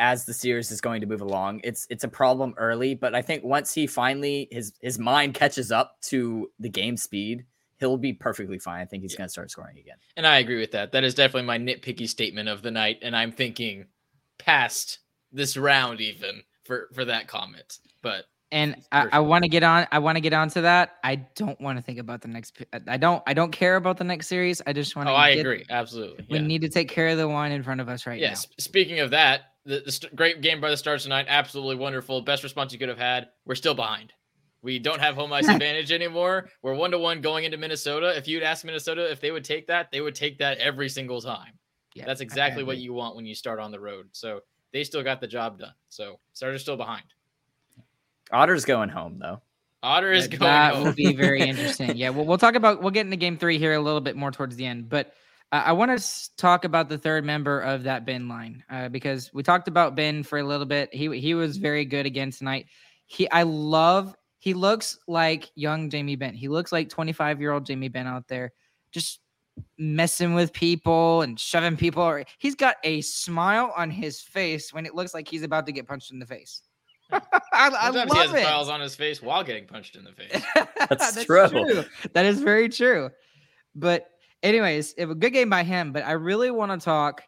as 0.00 0.24
the 0.24 0.32
series 0.32 0.72
is 0.72 0.80
going 0.80 1.02
to 1.02 1.06
move 1.06 1.20
along. 1.20 1.60
It's 1.62 1.86
it's 1.90 2.02
a 2.02 2.08
problem 2.08 2.54
early, 2.56 2.94
but 2.94 3.14
I 3.14 3.22
think 3.22 3.44
once 3.44 3.72
he 3.72 3.86
finally 3.86 4.48
his 4.50 4.72
his 4.80 4.98
mind 4.98 5.34
catches 5.34 5.70
up 5.70 6.00
to 6.04 6.50
the 6.58 6.68
game 6.70 6.96
speed, 6.96 7.44
he'll 7.78 7.98
be 7.98 8.12
perfectly 8.12 8.58
fine. 8.58 8.80
I 8.80 8.86
think 8.86 9.02
he's 9.02 9.12
yeah. 9.12 9.18
going 9.18 9.28
to 9.28 9.32
start 9.32 9.50
scoring 9.50 9.78
again. 9.78 9.96
And 10.16 10.26
I 10.26 10.38
agree 10.38 10.58
with 10.58 10.72
that. 10.72 10.92
That 10.92 11.04
is 11.04 11.14
definitely 11.14 11.46
my 11.46 11.58
nitpicky 11.58 12.08
statement 12.08 12.48
of 12.48 12.62
the 12.62 12.70
night, 12.70 12.98
and 13.02 13.14
I'm 13.14 13.30
thinking 13.30 13.86
past 14.38 15.00
this 15.30 15.56
round 15.56 16.00
even 16.00 16.42
for 16.64 16.88
for 16.94 17.04
that 17.04 17.28
comment. 17.28 17.78
But 18.02 18.24
And 18.52 18.76
I, 18.90 19.06
I 19.12 19.18
want 19.20 19.44
to 19.44 19.48
get 19.48 19.62
on. 19.62 19.86
I 19.92 19.98
want 19.98 20.16
to 20.16 20.20
get 20.20 20.32
on 20.32 20.48
to 20.50 20.62
that. 20.62 20.96
I 21.04 21.16
don't 21.16 21.60
want 21.60 21.78
to 21.78 21.82
think 21.82 21.98
about 21.98 22.22
the 22.22 22.28
next. 22.28 22.56
I 22.88 22.96
don't. 22.96 23.22
I 23.26 23.34
don't 23.34 23.52
care 23.52 23.76
about 23.76 23.98
the 23.98 24.04
next 24.04 24.26
series. 24.26 24.60
I 24.66 24.72
just 24.72 24.96
want 24.96 25.08
to. 25.08 25.12
Oh, 25.12 25.16
I 25.16 25.30
agree. 25.30 25.64
Absolutely. 25.70 26.26
We 26.28 26.38
yeah. 26.38 26.46
need 26.46 26.62
to 26.62 26.68
take 26.68 26.88
care 26.88 27.08
of 27.08 27.18
the 27.18 27.28
one 27.28 27.52
in 27.52 27.62
front 27.62 27.80
of 27.80 27.88
us 27.88 28.06
right 28.06 28.18
yeah. 28.18 28.28
now. 28.28 28.32
s- 28.32 28.48
Speaking 28.58 29.00
of 29.00 29.10
that, 29.10 29.49
the, 29.64 29.80
the 29.84 29.92
st- 29.92 30.14
great 30.16 30.40
game 30.40 30.60
by 30.60 30.70
the 30.70 30.76
Stars 30.76 31.02
tonight. 31.04 31.26
Absolutely 31.28 31.76
wonderful. 31.76 32.20
Best 32.22 32.42
response 32.42 32.72
you 32.72 32.78
could 32.78 32.88
have 32.88 32.98
had. 32.98 33.28
We're 33.44 33.54
still 33.54 33.74
behind. 33.74 34.12
We 34.62 34.78
don't 34.78 35.00
have 35.00 35.14
home 35.14 35.32
ice 35.32 35.48
advantage 35.48 35.92
anymore. 35.92 36.48
We're 36.62 36.74
one 36.74 36.90
to 36.92 36.98
one 36.98 37.20
going 37.20 37.44
into 37.44 37.56
Minnesota. 37.56 38.16
If 38.16 38.28
you'd 38.28 38.42
ask 38.42 38.64
Minnesota 38.64 39.10
if 39.10 39.20
they 39.20 39.30
would 39.30 39.44
take 39.44 39.66
that, 39.68 39.90
they 39.90 40.00
would 40.00 40.14
take 40.14 40.38
that 40.38 40.58
every 40.58 40.88
single 40.88 41.20
time. 41.20 41.52
Yeah, 41.94 42.04
That's 42.06 42.20
exactly 42.20 42.62
what 42.62 42.78
you 42.78 42.92
want 42.92 43.16
when 43.16 43.26
you 43.26 43.34
start 43.34 43.58
on 43.58 43.70
the 43.72 43.80
road. 43.80 44.06
So 44.12 44.40
they 44.72 44.84
still 44.84 45.02
got 45.02 45.20
the 45.20 45.26
job 45.26 45.58
done. 45.58 45.72
So 45.88 46.20
Stars 46.34 46.54
are 46.54 46.58
still 46.58 46.76
behind. 46.76 47.04
Otter's 48.32 48.64
going 48.64 48.88
home 48.88 49.18
though. 49.18 49.40
Otter 49.82 50.12
is 50.12 50.28
That- 50.28 50.38
going 50.38 50.50
that 50.50 50.74
home. 50.74 50.84
will 50.84 50.92
be 50.92 51.14
very 51.14 51.40
interesting. 51.48 51.96
Yeah, 51.96 52.10
well, 52.10 52.24
we'll 52.26 52.38
talk 52.38 52.54
about 52.54 52.80
we'll 52.82 52.90
get 52.90 53.06
into 53.06 53.16
game 53.16 53.38
three 53.38 53.58
here 53.58 53.72
a 53.74 53.80
little 53.80 54.00
bit 54.00 54.14
more 54.16 54.30
towards 54.30 54.56
the 54.56 54.66
end, 54.66 54.88
but 54.88 55.12
I 55.52 55.72
want 55.72 55.98
to 55.98 56.36
talk 56.36 56.64
about 56.64 56.88
the 56.88 56.98
third 56.98 57.24
member 57.24 57.60
of 57.60 57.82
that 57.82 58.06
Benn 58.06 58.28
line 58.28 58.62
uh, 58.70 58.88
because 58.88 59.30
we 59.34 59.42
talked 59.42 59.66
about 59.66 59.96
Benn 59.96 60.22
for 60.22 60.38
a 60.38 60.44
little 60.44 60.66
bit. 60.66 60.94
He 60.94 61.18
he 61.18 61.34
was 61.34 61.56
very 61.56 61.84
good 61.84 62.06
again 62.06 62.30
tonight. 62.30 62.66
He 63.06 63.28
I 63.30 63.42
love 63.42 64.14
he 64.38 64.54
looks 64.54 64.98
like 65.08 65.50
young 65.56 65.90
Jamie 65.90 66.16
Benn. 66.16 66.34
He 66.34 66.48
looks 66.48 66.70
like 66.70 66.88
25 66.88 67.40
year 67.40 67.52
old 67.52 67.66
Jamie 67.66 67.88
Benn 67.88 68.06
out 68.06 68.28
there, 68.28 68.52
just 68.92 69.20
messing 69.76 70.34
with 70.34 70.52
people 70.52 71.22
and 71.22 71.38
shoving 71.38 71.76
people. 71.76 72.22
He's 72.38 72.54
got 72.54 72.76
a 72.84 73.00
smile 73.00 73.74
on 73.76 73.90
his 73.90 74.20
face 74.20 74.72
when 74.72 74.86
it 74.86 74.94
looks 74.94 75.14
like 75.14 75.28
he's 75.28 75.42
about 75.42 75.66
to 75.66 75.72
get 75.72 75.86
punched 75.86 76.12
in 76.12 76.20
the 76.20 76.26
face. 76.26 76.62
I, 77.12 77.20
I 77.52 77.90
Sometimes 77.92 78.12
he 78.12 78.18
has 78.18 78.32
it. 78.34 78.40
smiles 78.42 78.68
on 78.68 78.80
his 78.80 78.94
face 78.94 79.20
while 79.20 79.42
getting 79.42 79.66
punched 79.66 79.96
in 79.96 80.04
the 80.04 80.12
face. 80.12 80.42
That's 80.88 81.24
true. 81.24 81.84
That 82.12 82.24
is 82.24 82.40
very 82.40 82.68
true. 82.68 83.10
But 83.74 84.06
anyways, 84.42 84.92
it 84.94 85.06
was 85.06 85.16
a 85.16 85.18
good 85.18 85.32
game 85.32 85.50
by 85.50 85.62
him. 85.62 85.92
But 85.92 86.04
I 86.04 86.12
really 86.12 86.50
want 86.50 86.72
to 86.72 86.84
talk 86.84 87.22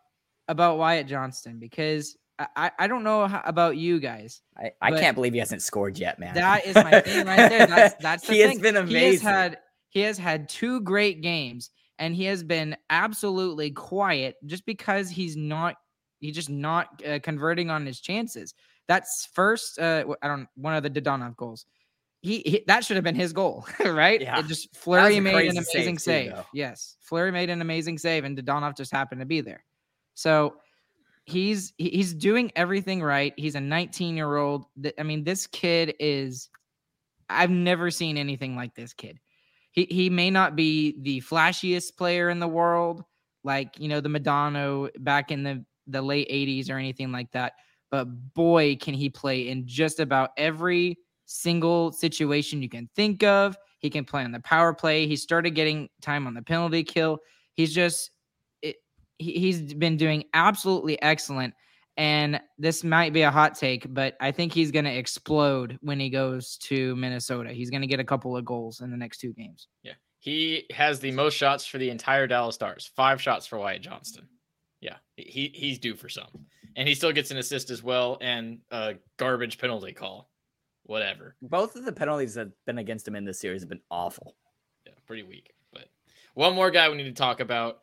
about 0.49 0.79
Wyatt 0.79 1.07
Johnston 1.07 1.59
because 1.59 2.17
I, 2.57 2.71
I, 2.79 2.87
don't 2.87 3.05
know 3.05 3.27
how, 3.27 3.43
about 3.45 3.77
you 3.77 4.01
guys. 4.01 4.43
I, 4.57 4.73
I 4.81 4.91
can't 4.93 5.15
believe 5.15 5.33
he 5.33 5.39
hasn't 5.39 5.63
scored 5.63 5.99
yet, 5.99 6.19
man. 6.19 6.35
That 6.35 6.67
is 6.67 6.75
my 6.75 7.01
thing 7.01 7.27
right 7.27 7.49
there. 7.49 7.67
That's 7.67 7.95
that's 8.01 8.27
the 8.27 8.35
he 8.35 8.41
has 8.41 8.53
thing. 8.53 8.63
been 8.63 8.87
He 8.87 8.95
has 8.95 9.23
had 9.23 9.59
he 9.89 10.01
has 10.01 10.19
had 10.19 10.49
two 10.49 10.81
great 10.81 11.21
games, 11.21 11.71
and 11.99 12.15
he 12.15 12.25
has 12.25 12.43
been 12.43 12.77
absolutely 12.91 13.71
quiet 13.71 14.37
just 14.47 14.65
because 14.67 15.11
he's 15.11 15.37
not 15.37 15.77
he's 16.21 16.35
just 16.35 16.51
not 16.51 17.03
uh, 17.07 17.19
converting 17.23 17.71
on 17.71 17.87
his 17.87 18.01
chances. 18.01 18.55
That's 18.89 19.29
first. 19.35 19.79
Uh, 19.79 20.05
I 20.23 20.29
don't 20.29 20.49
one 20.55 20.75
of 20.75 20.83
the 20.83 20.91
Dadonov 20.91 21.37
goals. 21.37 21.67
He, 22.23 22.39
he 22.47 22.65
that 22.69 22.85
should 22.85 22.97
have 22.97 23.03
been 23.03 23.17
his 23.17 23.33
goal, 23.33 23.67
right? 23.85 24.21
Yeah. 24.21 24.39
It 24.39 24.47
just 24.47 24.75
Fleury 24.77 25.19
made 25.19 25.35
an 25.35 25.57
crazy 25.57 25.65
save 25.65 25.75
amazing 25.75 25.97
too, 25.97 26.01
save. 26.01 26.33
Yes, 26.55 26.97
Fleury 27.01 27.33
made 27.33 27.51
an 27.51 27.61
amazing 27.61 27.99
save, 27.99 28.25
and 28.25 28.39
Dadonov 28.39 28.77
just 28.77 28.93
happened 28.93 29.21
to 29.21 29.27
be 29.27 29.41
there. 29.41 29.65
So 30.15 30.55
he's 31.25 31.73
he's 31.79 32.15
doing 32.15 32.53
everything 32.55 33.03
right. 33.03 33.35
He's 33.37 33.57
a 33.57 33.61
19 33.61 34.17
year 34.17 34.37
old. 34.37 34.67
I 34.99 35.03
mean, 35.03 35.25
this 35.25 35.49
kid 35.49 35.95
is. 35.99 36.49
I've 37.29 37.51
never 37.51 37.91
seen 37.91 38.17
anything 38.17 38.55
like 38.55 38.75
this 38.75 38.93
kid. 38.93 39.19
He 39.73 39.87
he 39.91 40.09
may 40.09 40.31
not 40.31 40.55
be 40.55 40.97
the 41.01 41.23
flashiest 41.23 41.97
player 41.97 42.31
in 42.31 42.39
the 42.39 42.49
world, 42.49 43.03
like 43.43 43.81
you 43.81 43.89
know 43.89 44.01
the 44.01 44.09
Madonna 44.09 44.89
back 45.01 45.33
in 45.33 45.43
the 45.43 45.65
the 45.89 46.03
late 46.03 46.29
80s 46.31 46.71
or 46.71 46.79
anything 46.79 47.11
like 47.11 47.33
that. 47.33 47.55
But 47.91 48.05
boy, 48.33 48.77
can 48.77 48.95
he 48.95 49.09
play 49.09 49.49
in 49.49 49.67
just 49.67 49.99
about 49.99 50.31
every 50.37 50.99
single 51.33 51.93
situation 51.93 52.63
you 52.63 52.69
can 52.69 52.89
think 52.95 53.23
of. 53.23 53.57
He 53.79 53.91
can 53.91 54.05
play 54.05 54.23
on 54.23 54.33
the 54.33 54.41
power 54.41 54.73
play. 54.73 55.07
He 55.07 55.17
started 55.17 55.51
getting 55.51 55.89
time 56.01 56.27
on 56.27 56.35
the 56.35 56.43
penalty 56.43 56.85
kill. 56.85 57.19
He's 57.55 57.75
just 57.75 58.11
it, 58.63 58.77
he, 59.19 59.33
he's 59.33 59.75
been 59.75 59.97
doing 59.97 60.25
absolutely 60.35 61.01
excellent. 61.03 61.55
And 61.97 62.41
this 62.59 62.85
might 62.85 63.13
be 63.13 63.23
a 63.23 63.31
hot 63.31 63.55
take, 63.55 63.93
but 63.93 64.17
I 64.21 64.31
think 64.31 64.53
he's 64.53 64.71
going 64.71 64.87
to 64.87 64.95
explode 64.95 65.79
when 65.83 66.01
he 66.01 66.09
goes 66.09 66.57
to 66.63 66.97
Minnesota. 66.97 67.51
He's 67.51 67.71
going 67.71 67.83
to 67.83 67.87
get 67.87 68.01
a 68.01 68.05
couple 68.05 68.35
of 68.35 68.47
goals 68.47 68.81
in 68.81 68.91
the 68.91 68.97
next 68.97 69.19
two 69.19 69.35
games. 69.35 69.69
Yeah. 69.83 69.93
He 70.19 70.65
has 70.71 71.01
the 71.01 71.11
most 71.11 71.35
shots 71.35 71.67
for 71.67 71.79
the 71.79 71.91
entire 71.91 72.27
Dallas 72.27 72.55
Stars. 72.55 72.91
Five 72.97 73.21
shots 73.21 73.47
for 73.47 73.59
Wyatt 73.59 73.83
Johnston. 73.83 74.27
Yeah. 74.81 74.97
He 75.17 75.51
he's 75.55 75.79
due 75.79 75.97
for 75.97 76.09
some. 76.09 76.29
And 76.77 76.89
he 76.89 76.95
still 76.95 77.13
gets 77.13 77.31
an 77.31 77.37
assist 77.37 77.69
as 77.69 77.83
well 77.83 78.17
and 78.23 78.61
a 78.71 78.95
garbage 79.19 79.59
penalty 79.59 79.93
call. 79.93 80.31
Whatever. 80.85 81.37
Both 81.43 81.77
of 81.77 81.85
the 81.85 81.93
penalties 81.93 82.35
that 82.35 82.41
have 82.49 82.65
been 82.67 82.79
against 82.79 83.07
him 83.07 83.15
in 83.17 83.25
this 83.25 83.39
series 83.41 83.63
have 83.63 83.69
been 83.69 83.81
awful. 83.91 84.35
Yeah, 84.87 84.93
pretty 85.07 85.23
weak. 85.23 85.53
But 85.73 85.89
one 86.35 86.55
more 86.55 86.71
guy 86.71 86.89
we 86.89 86.97
need 86.97 87.05
to 87.05 87.13
talk 87.13 87.41
about. 87.41 87.81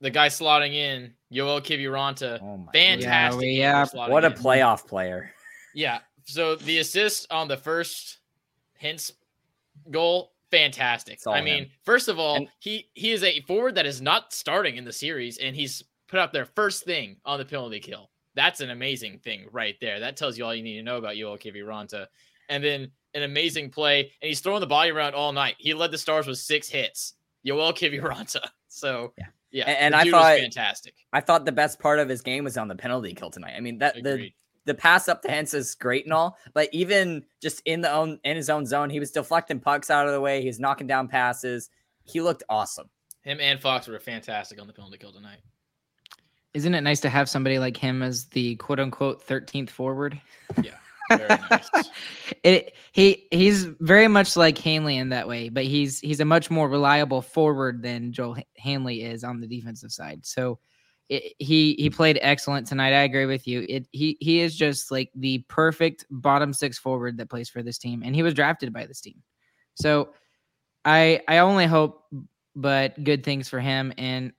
The 0.00 0.10
guy 0.10 0.28
slotting 0.28 0.74
in, 0.74 1.12
Yoel 1.32 1.60
Kiviranta. 1.60 2.40
Oh 2.42 2.56
my 2.56 2.72
Fantastic. 2.72 3.38
we- 3.38 3.46
game 3.52 3.60
yeah, 3.60 3.86
What 3.92 4.24
a 4.24 4.28
in. 4.28 4.32
playoff 4.32 4.86
player. 4.86 5.30
Yeah. 5.74 6.00
So 6.24 6.56
the 6.56 6.78
assist 6.78 7.30
on 7.30 7.48
the 7.48 7.56
first 7.56 8.18
Hintz 8.82 9.12
goal, 9.90 10.32
fantastic. 10.50 11.20
I 11.26 11.38
him. 11.38 11.44
mean, 11.44 11.70
first 11.84 12.08
of 12.08 12.18
all, 12.18 12.36
And- 12.36 12.48
he 12.58 12.88
he 12.94 13.10
is 13.12 13.22
a 13.22 13.40
forward 13.42 13.74
that 13.76 13.86
is 13.86 14.00
not 14.00 14.32
starting 14.32 14.76
in 14.76 14.84
the 14.84 14.92
series, 14.92 15.38
and 15.38 15.54
he's 15.54 15.84
put 16.08 16.18
out 16.18 16.32
their 16.32 16.46
first 16.46 16.84
thing 16.84 17.16
on 17.24 17.38
the 17.38 17.44
penalty 17.44 17.78
kill. 17.80 18.10
That's 18.34 18.60
an 18.60 18.70
amazing 18.70 19.18
thing 19.18 19.46
right 19.52 19.76
there. 19.80 20.00
That 20.00 20.16
tells 20.16 20.38
you 20.38 20.44
all 20.44 20.54
you 20.54 20.62
need 20.62 20.76
to 20.76 20.82
know 20.82 20.96
about 20.96 21.16
Yoel 21.16 21.40
Kiviranta. 21.40 22.06
And 22.48 22.62
then 22.64 22.90
an 23.14 23.22
amazing 23.24 23.70
play, 23.70 24.00
and 24.20 24.28
he's 24.28 24.40
throwing 24.40 24.60
the 24.60 24.66
body 24.66 24.90
around 24.90 25.14
all 25.14 25.32
night. 25.32 25.56
He 25.58 25.74
led 25.74 25.90
the 25.90 25.98
Stars 25.98 26.26
with 26.26 26.38
six 26.38 26.68
hits. 26.68 27.14
Yoel 27.46 27.72
Kiviranta. 27.76 28.40
So 28.74 29.12
Yeah. 29.18 29.26
yeah, 29.50 29.64
and 29.70 29.92
the 29.92 29.98
I 29.98 30.10
thought- 30.10 30.38
fantastic. 30.38 30.94
I 31.12 31.20
thought 31.20 31.44
the 31.44 31.52
best 31.52 31.78
part 31.78 31.98
of 31.98 32.08
his 32.08 32.22
game 32.22 32.42
was 32.44 32.56
on 32.56 32.68
the 32.68 32.74
penalty 32.74 33.12
kill 33.12 33.30
tonight. 33.30 33.52
I 33.54 33.60
mean 33.60 33.76
that 33.78 34.02
the 34.02 34.30
the 34.64 34.72
pass 34.74 35.08
up 35.08 35.20
to 35.22 35.28
Hintz 35.28 35.52
is 35.52 35.74
great 35.74 36.04
and 36.06 36.12
all, 36.14 36.38
but 36.54 36.70
even 36.72 37.22
just 37.42 37.60
in 37.66 37.82
the 37.82 37.92
own 37.92 38.18
in 38.24 38.34
his 38.34 38.48
own 38.48 38.64
zone, 38.64 38.88
he 38.88 38.98
was 38.98 39.10
deflecting 39.10 39.60
pucks 39.60 39.90
out 39.90 40.06
of 40.06 40.14
the 40.14 40.22
way. 40.22 40.40
He 40.40 40.46
was 40.46 40.58
knocking 40.58 40.86
down 40.86 41.06
passes. 41.06 41.68
He 42.04 42.22
looked 42.22 42.44
awesome. 42.48 42.88
Him 43.24 43.40
and 43.40 43.60
Fox 43.60 43.86
were 43.88 44.00
fantastic 44.00 44.58
on 44.58 44.66
the 44.66 44.72
penalty 44.72 44.96
kill 44.96 45.12
tonight. 45.12 45.40
Isn't 46.54 46.74
it 46.74 46.82
nice 46.82 47.00
to 47.00 47.08
have 47.08 47.28
somebody 47.28 47.58
like 47.58 47.76
him 47.76 48.02
as 48.02 48.26
the 48.26 48.56
quote 48.56 48.80
unquote 48.80 49.26
13th 49.26 49.70
forward? 49.70 50.20
Yeah. 50.62 50.76
Very 51.10 51.28
nice. 51.50 51.68
it 52.42 52.74
he 52.92 53.26
he's 53.30 53.64
very 53.80 54.08
much 54.08 54.36
like 54.36 54.58
Hanley 54.58 54.96
in 54.96 55.08
that 55.10 55.28
way, 55.28 55.48
but 55.48 55.64
he's 55.64 55.98
he's 56.00 56.20
a 56.20 56.24
much 56.24 56.50
more 56.50 56.68
reliable 56.68 57.22
forward 57.22 57.82
than 57.82 58.12
Joel 58.12 58.36
Hanley 58.56 59.02
is 59.02 59.24
on 59.24 59.40
the 59.40 59.46
defensive 59.46 59.92
side. 59.92 60.24
So 60.24 60.58
it, 61.08 61.34
he 61.38 61.74
he 61.78 61.90
played 61.90 62.18
excellent 62.22 62.66
tonight. 62.66 62.94
I 62.94 63.02
agree 63.02 63.26
with 63.26 63.46
you. 63.46 63.66
It 63.68 63.88
he 63.92 64.16
he 64.20 64.40
is 64.40 64.56
just 64.56 64.90
like 64.90 65.10
the 65.14 65.38
perfect 65.48 66.06
bottom 66.10 66.52
six 66.52 66.78
forward 66.78 67.18
that 67.18 67.30
plays 67.30 67.48
for 67.48 67.62
this 67.62 67.78
team, 67.78 68.02
and 68.04 68.14
he 68.14 68.22
was 68.22 68.34
drafted 68.34 68.72
by 68.72 68.86
this 68.86 69.00
team. 69.00 69.22
So 69.74 70.10
I 70.84 71.20
I 71.28 71.38
only 71.38 71.66
hope 71.66 72.04
but 72.54 73.02
good 73.02 73.24
things 73.24 73.48
for 73.48 73.60
him 73.60 73.92
and 73.96 74.32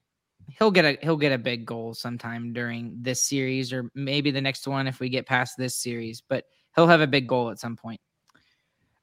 he'll 0.48 0.72
get 0.72 0.86
a 0.86 0.98
he'll 1.02 1.18
get 1.18 1.32
a 1.32 1.38
big 1.38 1.66
goal 1.66 1.94
sometime 1.94 2.54
during 2.54 2.96
this 3.02 3.22
series 3.22 3.74
or 3.74 3.90
maybe 3.96 4.32
the 4.32 4.42
next 4.42 4.68
one 4.68 4.88
if 4.88 5.00
we 5.00 5.10
get 5.10 5.26
past 5.26 5.56
this 5.58 5.76
series 5.76 6.22
but 6.22 6.46
he'll 6.76 6.88
have 6.88 7.02
a 7.02 7.08
big 7.08 7.28
goal 7.28 7.50
at 7.50 7.60
some 7.60 7.76
point. 7.76 8.02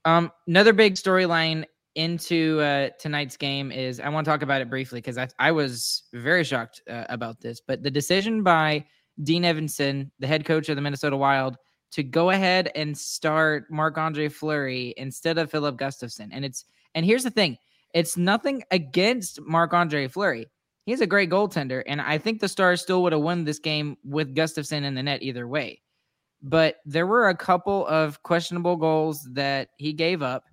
Um 0.04 0.30
another 0.46 0.72
big 0.72 0.94
storyline 0.94 1.64
into 1.94 2.60
uh 2.60 2.90
tonight's 3.00 3.36
game 3.36 3.72
is 3.72 3.98
i 3.98 4.08
want 4.08 4.24
to 4.24 4.30
talk 4.30 4.42
about 4.42 4.60
it 4.60 4.70
briefly 4.70 4.98
because 4.98 5.18
I, 5.18 5.28
I 5.40 5.50
was 5.50 6.04
very 6.12 6.44
shocked 6.44 6.82
uh, 6.88 7.04
about 7.08 7.40
this 7.40 7.60
but 7.60 7.82
the 7.82 7.90
decision 7.90 8.44
by 8.44 8.84
Dean 9.22 9.42
Evason 9.42 10.10
the 10.20 10.28
head 10.28 10.44
coach 10.44 10.68
of 10.68 10.76
the 10.76 10.82
minnesota 10.82 11.16
wild 11.16 11.56
to 11.92 12.02
go 12.02 12.30
ahead 12.30 12.70
and 12.74 12.96
start 12.96 13.70
marc 13.70 13.98
andre 13.98 14.28
fleury 14.28 14.94
instead 14.96 15.38
of 15.38 15.50
Filip 15.50 15.76
Gustavsson. 15.76 16.28
And 16.32 16.44
it's 16.44 16.64
and 16.94 17.04
here's 17.04 17.24
the 17.24 17.30
thing 17.30 17.58
it's 17.94 18.16
nothing 18.16 18.62
against 18.70 19.40
marc 19.42 19.72
andre 19.74 20.08
fleury 20.08 20.46
he's 20.86 21.00
a 21.00 21.06
great 21.06 21.30
goaltender, 21.30 21.82
and 21.86 22.00
I 22.00 22.18
think 22.18 22.40
the 22.40 22.48
Stars 22.48 22.80
still 22.80 23.02
would 23.02 23.12
have 23.12 23.22
won 23.22 23.44
this 23.44 23.58
game 23.58 23.96
with 24.04 24.34
Gustavsson 24.34 24.84
in 24.84 24.94
the 24.94 25.02
net 25.02 25.22
either 25.22 25.46
way. 25.46 25.82
But 26.42 26.76
there 26.84 27.06
were 27.06 27.28
a 27.28 27.36
couple 27.36 27.86
of 27.86 28.22
questionable 28.22 28.76
goals 28.76 29.28
that 29.32 29.68
he 29.76 29.92
gave 29.92 30.22
up, 30.22 30.44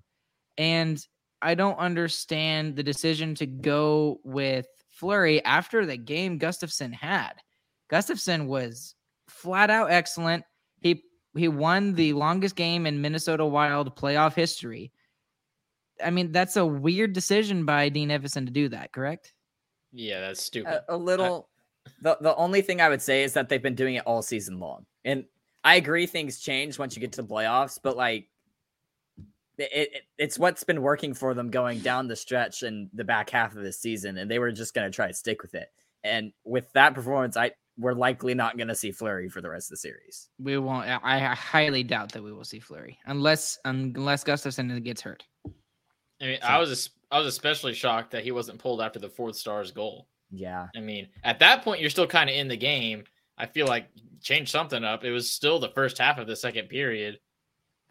and 0.57 1.05
I 1.41 1.55
don't 1.55 1.77
understand 1.77 2.75
the 2.75 2.83
decision 2.83 3.35
to 3.35 3.45
go 3.45 4.19
with 4.23 4.67
Fleury 4.89 5.43
after 5.45 5.85
the 5.85 5.97
game 5.97 6.39
Gustavsson 6.39 6.93
had. 6.93 7.33
Gustavsson 7.89 8.47
was 8.47 8.95
flat 9.27 9.69
out 9.69 9.91
excellent. 9.91 10.43
He 10.81 11.03
he 11.35 11.47
won 11.47 11.93
the 11.93 12.13
longest 12.13 12.55
game 12.55 12.85
in 12.85 13.01
Minnesota 13.01 13.45
Wild 13.45 13.95
playoff 13.95 14.33
history. 14.33 14.91
I 16.03 16.09
mean, 16.09 16.31
that's 16.31 16.57
a 16.57 16.65
weird 16.65 17.13
decision 17.13 17.65
by 17.65 17.89
Dean 17.89 18.09
Evason 18.09 18.45
to 18.45 18.51
do 18.51 18.69
that, 18.69 18.91
correct? 18.91 19.33
Yeah, 19.91 20.21
that's 20.21 20.43
stupid. 20.43 20.81
A, 20.87 20.95
a 20.95 20.97
little. 20.97 21.49
the 22.01 22.17
the 22.21 22.35
only 22.35 22.61
thing 22.61 22.81
I 22.81 22.89
would 22.89 23.01
say 23.01 23.23
is 23.23 23.33
that 23.33 23.49
they've 23.49 23.61
been 23.61 23.75
doing 23.75 23.95
it 23.95 24.03
all 24.05 24.21
season 24.21 24.59
long, 24.59 24.85
and 25.05 25.25
I 25.63 25.75
agree 25.75 26.05
things 26.05 26.39
change 26.39 26.77
once 26.79 26.95
you 26.95 27.01
get 27.01 27.13
to 27.13 27.21
the 27.21 27.27
playoffs. 27.27 27.79
But 27.81 27.97
like 27.97 28.29
it, 29.57 29.69
it, 29.71 30.03
it's 30.17 30.37
what's 30.37 30.63
been 30.63 30.81
working 30.81 31.13
for 31.13 31.33
them 31.33 31.49
going 31.49 31.79
down 31.79 32.07
the 32.07 32.15
stretch 32.15 32.63
and 32.63 32.89
the 32.93 33.03
back 33.03 33.29
half 33.29 33.55
of 33.55 33.63
the 33.63 33.73
season, 33.73 34.17
and 34.17 34.29
they 34.29 34.39
were 34.39 34.51
just 34.51 34.73
going 34.73 34.89
to 34.89 34.95
try 34.95 35.07
to 35.07 35.13
stick 35.13 35.41
with 35.41 35.55
it. 35.55 35.69
And 36.03 36.31
with 36.43 36.71
that 36.73 36.93
performance, 36.93 37.37
I 37.37 37.51
we're 37.77 37.93
likely 37.93 38.33
not 38.33 38.57
going 38.57 38.69
to 38.69 38.75
see 38.75 38.91
Fleury 38.91 39.29
for 39.29 39.41
the 39.41 39.49
rest 39.49 39.67
of 39.67 39.71
the 39.71 39.77
series. 39.77 40.29
We 40.39 40.57
won't. 40.57 40.87
I, 40.87 40.99
I 41.03 41.35
highly 41.35 41.83
doubt 41.83 42.11
that 42.13 42.23
we 42.23 42.33
will 42.33 42.43
see 42.43 42.59
Fleury 42.59 42.97
unless 43.05 43.57
unless 43.65 44.23
Gustavsson 44.23 44.83
gets 44.83 45.01
hurt. 45.01 45.23
I 46.21 46.25
mean, 46.25 46.39
so. 46.41 46.47
I 46.47 46.57
was 46.57 46.89
I 47.11 47.17
was 47.19 47.27
especially 47.27 47.73
shocked 47.73 48.11
that 48.11 48.23
he 48.23 48.31
wasn't 48.31 48.59
pulled 48.59 48.81
after 48.81 48.99
the 48.99 49.09
fourth 49.09 49.35
stars 49.35 49.71
goal. 49.71 50.07
Yeah. 50.31 50.67
I 50.75 50.79
mean, 50.79 51.07
at 51.23 51.39
that 51.39 51.63
point, 51.63 51.79
you're 51.79 51.89
still 51.89 52.07
kind 52.07 52.29
of 52.29 52.35
in 52.35 52.47
the 52.47 52.57
game. 52.57 53.03
I 53.37 53.45
feel 53.45 53.67
like 53.67 53.87
change 54.21 54.51
something 54.51 54.83
up. 54.83 55.03
It 55.03 55.11
was 55.11 55.29
still 55.31 55.59
the 55.59 55.69
first 55.69 55.97
half 55.97 56.17
of 56.17 56.27
the 56.27 56.35
second 56.35 56.69
period. 56.69 57.19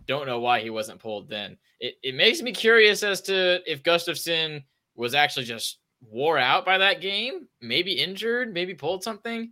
Don't 0.07 0.27
know 0.27 0.41
why 0.41 0.61
he 0.61 0.71
wasn't 0.71 1.01
pulled 1.01 1.29
then. 1.29 1.57
It, 1.81 1.95
it 2.03 2.15
makes 2.15 2.43
me 2.43 2.53
curious 2.53 3.03
as 3.03 3.21
to 3.23 3.61
if 3.71 3.83
Gustavsson 3.83 4.65
was 4.95 5.15
actually 5.15 5.47
just 5.47 5.79
wore 6.01 6.39
out 6.39 6.65
by 6.65 6.79
that 6.79 7.01
game, 7.01 7.49
maybe 7.61 7.93
injured, 7.93 8.53
maybe 8.53 8.75
pulled 8.75 9.03
something. 9.03 9.51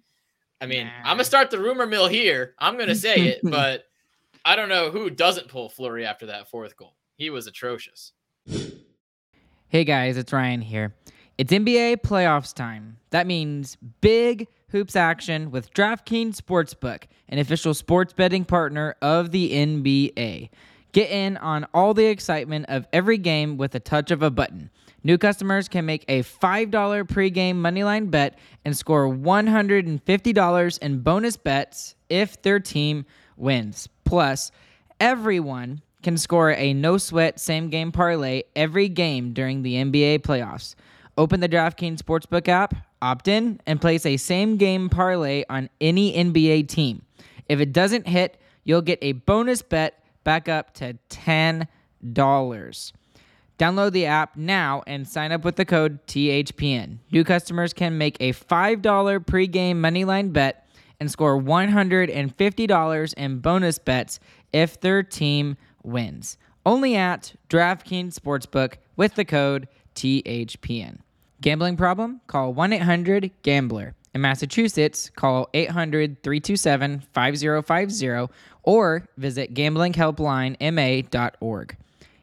I 0.61 0.67
mean, 0.67 0.87
nah. 0.87 0.93
I'm 1.05 1.17
gonna 1.17 1.25
start 1.25 1.51
the 1.51 1.59
rumor 1.59 1.87
mill 1.87 2.09
here. 2.09 2.55
I'm 2.59 2.79
gonna 2.79 2.95
say 2.95 3.17
it, 3.17 3.41
but 3.43 3.85
I 4.45 4.57
don't 4.57 4.69
know 4.69 4.91
who 4.91 5.11
doesn't 5.11 5.49
pull 5.49 5.69
Fleury 5.69 6.07
after 6.07 6.27
that 6.27 6.49
fourth 6.49 6.77
goal. 6.77 6.97
He 7.17 7.31
was 7.31 7.47
atrocious. 7.47 8.13
Hey 9.75 9.83
guys, 9.83 10.17
it's 10.17 10.33
Ryan 10.33 10.61
here. 10.61 10.95
It's 11.37 11.53
NBA 11.53 11.97
playoffs 12.03 12.55
time. 12.55 12.99
That 13.11 13.27
means 13.27 13.77
big 14.01 14.47
hoops 14.69 14.95
action 14.95 15.51
with 15.51 15.75
DraftKings 15.75 16.37
Sportsbook, 16.37 17.07
an 17.29 17.41
official 17.41 17.75
sports 17.75 18.13
betting 18.13 18.45
partner 18.45 18.95
of 19.03 19.33
the 19.33 19.51
NBA. 19.51 20.51
Get 20.93 21.11
in 21.11 21.37
on 21.39 21.67
all 21.75 21.93
the 21.93 22.07
excitement 22.07 22.67
of 22.69 22.87
every 22.93 23.19
game 23.19 23.57
with 23.57 23.75
a 23.75 23.81
touch 23.81 24.13
of 24.13 24.23
a 24.23 24.31
button. 24.31 24.71
New 25.03 25.19
customers 25.19 25.69
can 25.69 25.85
make 25.85 26.05
a 26.07 26.23
$5 26.23 26.71
pregame 27.09 27.57
moneyline 27.57 28.13
bet 28.13 28.39
and 28.65 28.77
score 28.79 29.09
$150 29.09 30.79
in 30.79 31.01
bonus 31.01 31.37
bets 31.37 31.97
if 32.09 32.41
their 32.43 32.61
team 32.61 33.07
wins. 33.37 33.89
Plus, 34.05 34.53
everyone 35.01 35.83
can 36.05 36.17
score 36.17 36.53
a 36.53 36.73
no 36.73 36.99
sweat 36.99 37.41
same 37.41 37.69
game 37.71 37.91
parlay 37.91 38.45
every 38.55 38.89
game 38.89 39.33
during 39.33 39.63
the 39.63 39.75
NBA 39.75 40.21
playoffs. 40.21 40.77
Open 41.17 41.41
the 41.41 41.49
DraftKings 41.49 41.99
Sportsbook 41.99 42.47
app, 42.49 42.75
opt 43.03 43.27
in, 43.27 43.61
and 43.67 43.81
place 43.81 44.07
a 44.07 44.17
same 44.17 44.57
game 44.57 44.89
parlay 44.89 45.45
on 45.49 45.69
any 45.81 46.13
NBA 46.13 46.69
team. 46.69 47.03
If 47.49 47.61
it 47.61 47.73
doesn't 47.73 48.07
hit, 48.07 48.41
you'll 48.65 48.83
get 48.83 48.99
a 49.03 49.13
bonus 49.13 49.63
bet 49.63 50.05
back 50.25 50.49
up 50.49 50.75
to 50.75 50.97
$10. 51.11 51.67
Download 53.57 53.93
the 53.93 54.07
app 54.07 54.37
now 54.37 54.83
and 54.87 55.07
sign 55.07 55.31
up 55.31 55.45
with 55.45 55.57
the 55.57 55.65
code 55.65 56.05
THPN. 56.07 56.99
New 57.13 57.23
customers 57.23 57.73
can 57.73 57.97
make 57.97 58.17
a 58.21 58.33
$5 58.33 58.83
pregame 59.21 59.77
moneyline 59.77 60.33
bet 60.33 60.69
and 60.99 61.11
score 61.11 61.41
$150 61.41 63.15
in 63.15 63.39
bonus 63.39 63.79
bets 63.79 64.19
if 64.53 64.81
their 64.81 65.03
team 65.03 65.57
wins. 65.85 66.37
Only 66.67 66.97
at 66.97 67.35
DraftKings 67.49 68.15
Sportsbook 68.15 68.75
with 68.97 69.15
the 69.15 69.25
code 69.25 69.69
THPN. 69.95 70.99
Gambling 71.41 71.77
problem? 71.77 72.21
Call 72.27 72.53
1 72.55 72.73
800 72.73 73.31
Gambler. 73.43 73.95
In 74.15 74.21
Massachusetts, 74.21 75.11
call 75.11 75.49
800 75.53 76.23
327 76.23 77.03
5050 77.13 78.33
or 78.63 79.09
visit 79.19 79.53
gamblinghelplinema.org. 79.53 81.77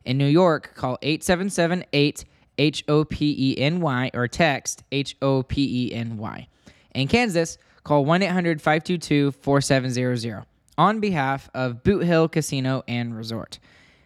In 0.05 0.17
New 0.17 0.25
York, 0.25 0.73
call 0.75 0.97
877 1.01 1.83
8 1.93 2.25
H 2.57 2.83
O 2.87 3.05
P 3.05 3.35
E 3.37 3.55
N 3.59 3.79
Y 3.81 4.09
or 4.13 4.27
text 4.27 4.83
H 4.91 5.15
O 5.21 5.43
P 5.43 5.87
E 5.87 5.93
N 5.93 6.17
Y. 6.17 6.47
In 6.95 7.07
Kansas, 7.07 7.59
call 7.83 8.05
1 8.05 8.23
800 8.23 8.59
522 8.61 9.31
4700 9.31 10.45
on 10.81 10.99
behalf 10.99 11.47
of 11.53 11.83
Boot 11.83 12.03
Hill 12.03 12.27
Casino 12.27 12.83
and 12.87 13.15
Resort. 13.15 13.59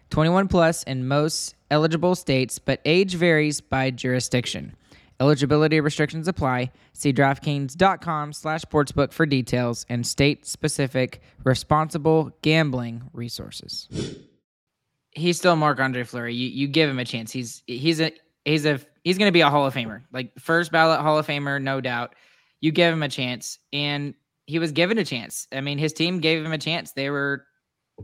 21 0.09 0.49
plus 0.49 0.83
in 0.83 1.07
most 1.07 1.55
eligible 1.71 2.15
states, 2.15 2.59
but 2.59 2.81
age 2.83 3.15
varies 3.15 3.61
by 3.61 3.91
jurisdiction. 3.91 4.75
Eligibility 5.21 5.79
restrictions 5.79 6.27
apply. 6.27 6.73
See 6.91 7.13
DraftKings.com 7.13 8.33
slash 8.33 8.63
sportsbook 8.63 9.13
for 9.13 9.25
details 9.25 9.85
and 9.87 10.05
state-specific 10.05 11.21
responsible 11.45 12.35
gambling 12.41 13.03
resources. 13.13 13.87
He's 15.11 15.37
still 15.37 15.55
Marc 15.55 15.79
Andre 15.79 16.03
Fleury. 16.03 16.35
You 16.35 16.49
you 16.49 16.67
give 16.67 16.89
him 16.89 16.99
a 16.99 17.05
chance. 17.05 17.31
He's 17.31 17.63
he's 17.67 18.01
a 18.01 18.11
he's 18.43 18.65
a 18.65 18.81
he's 19.05 19.17
going 19.17 19.29
to 19.29 19.33
be 19.33 19.39
a 19.39 19.49
Hall 19.49 19.65
of 19.65 19.73
Famer, 19.73 20.01
like 20.11 20.37
first 20.37 20.73
ballot 20.73 20.99
Hall 20.99 21.17
of 21.17 21.25
Famer, 21.25 21.61
no 21.61 21.79
doubt. 21.79 22.15
You 22.59 22.73
give 22.73 22.91
him 22.93 23.01
a 23.01 23.07
chance, 23.07 23.59
and 23.71 24.13
he 24.45 24.59
was 24.59 24.71
given 24.71 24.97
a 24.97 25.05
chance. 25.05 25.47
I 25.51 25.61
mean, 25.61 25.77
his 25.77 25.93
team 25.93 26.19
gave 26.19 26.45
him 26.45 26.51
a 26.51 26.57
chance. 26.57 26.91
They 26.91 27.09
were 27.09 27.45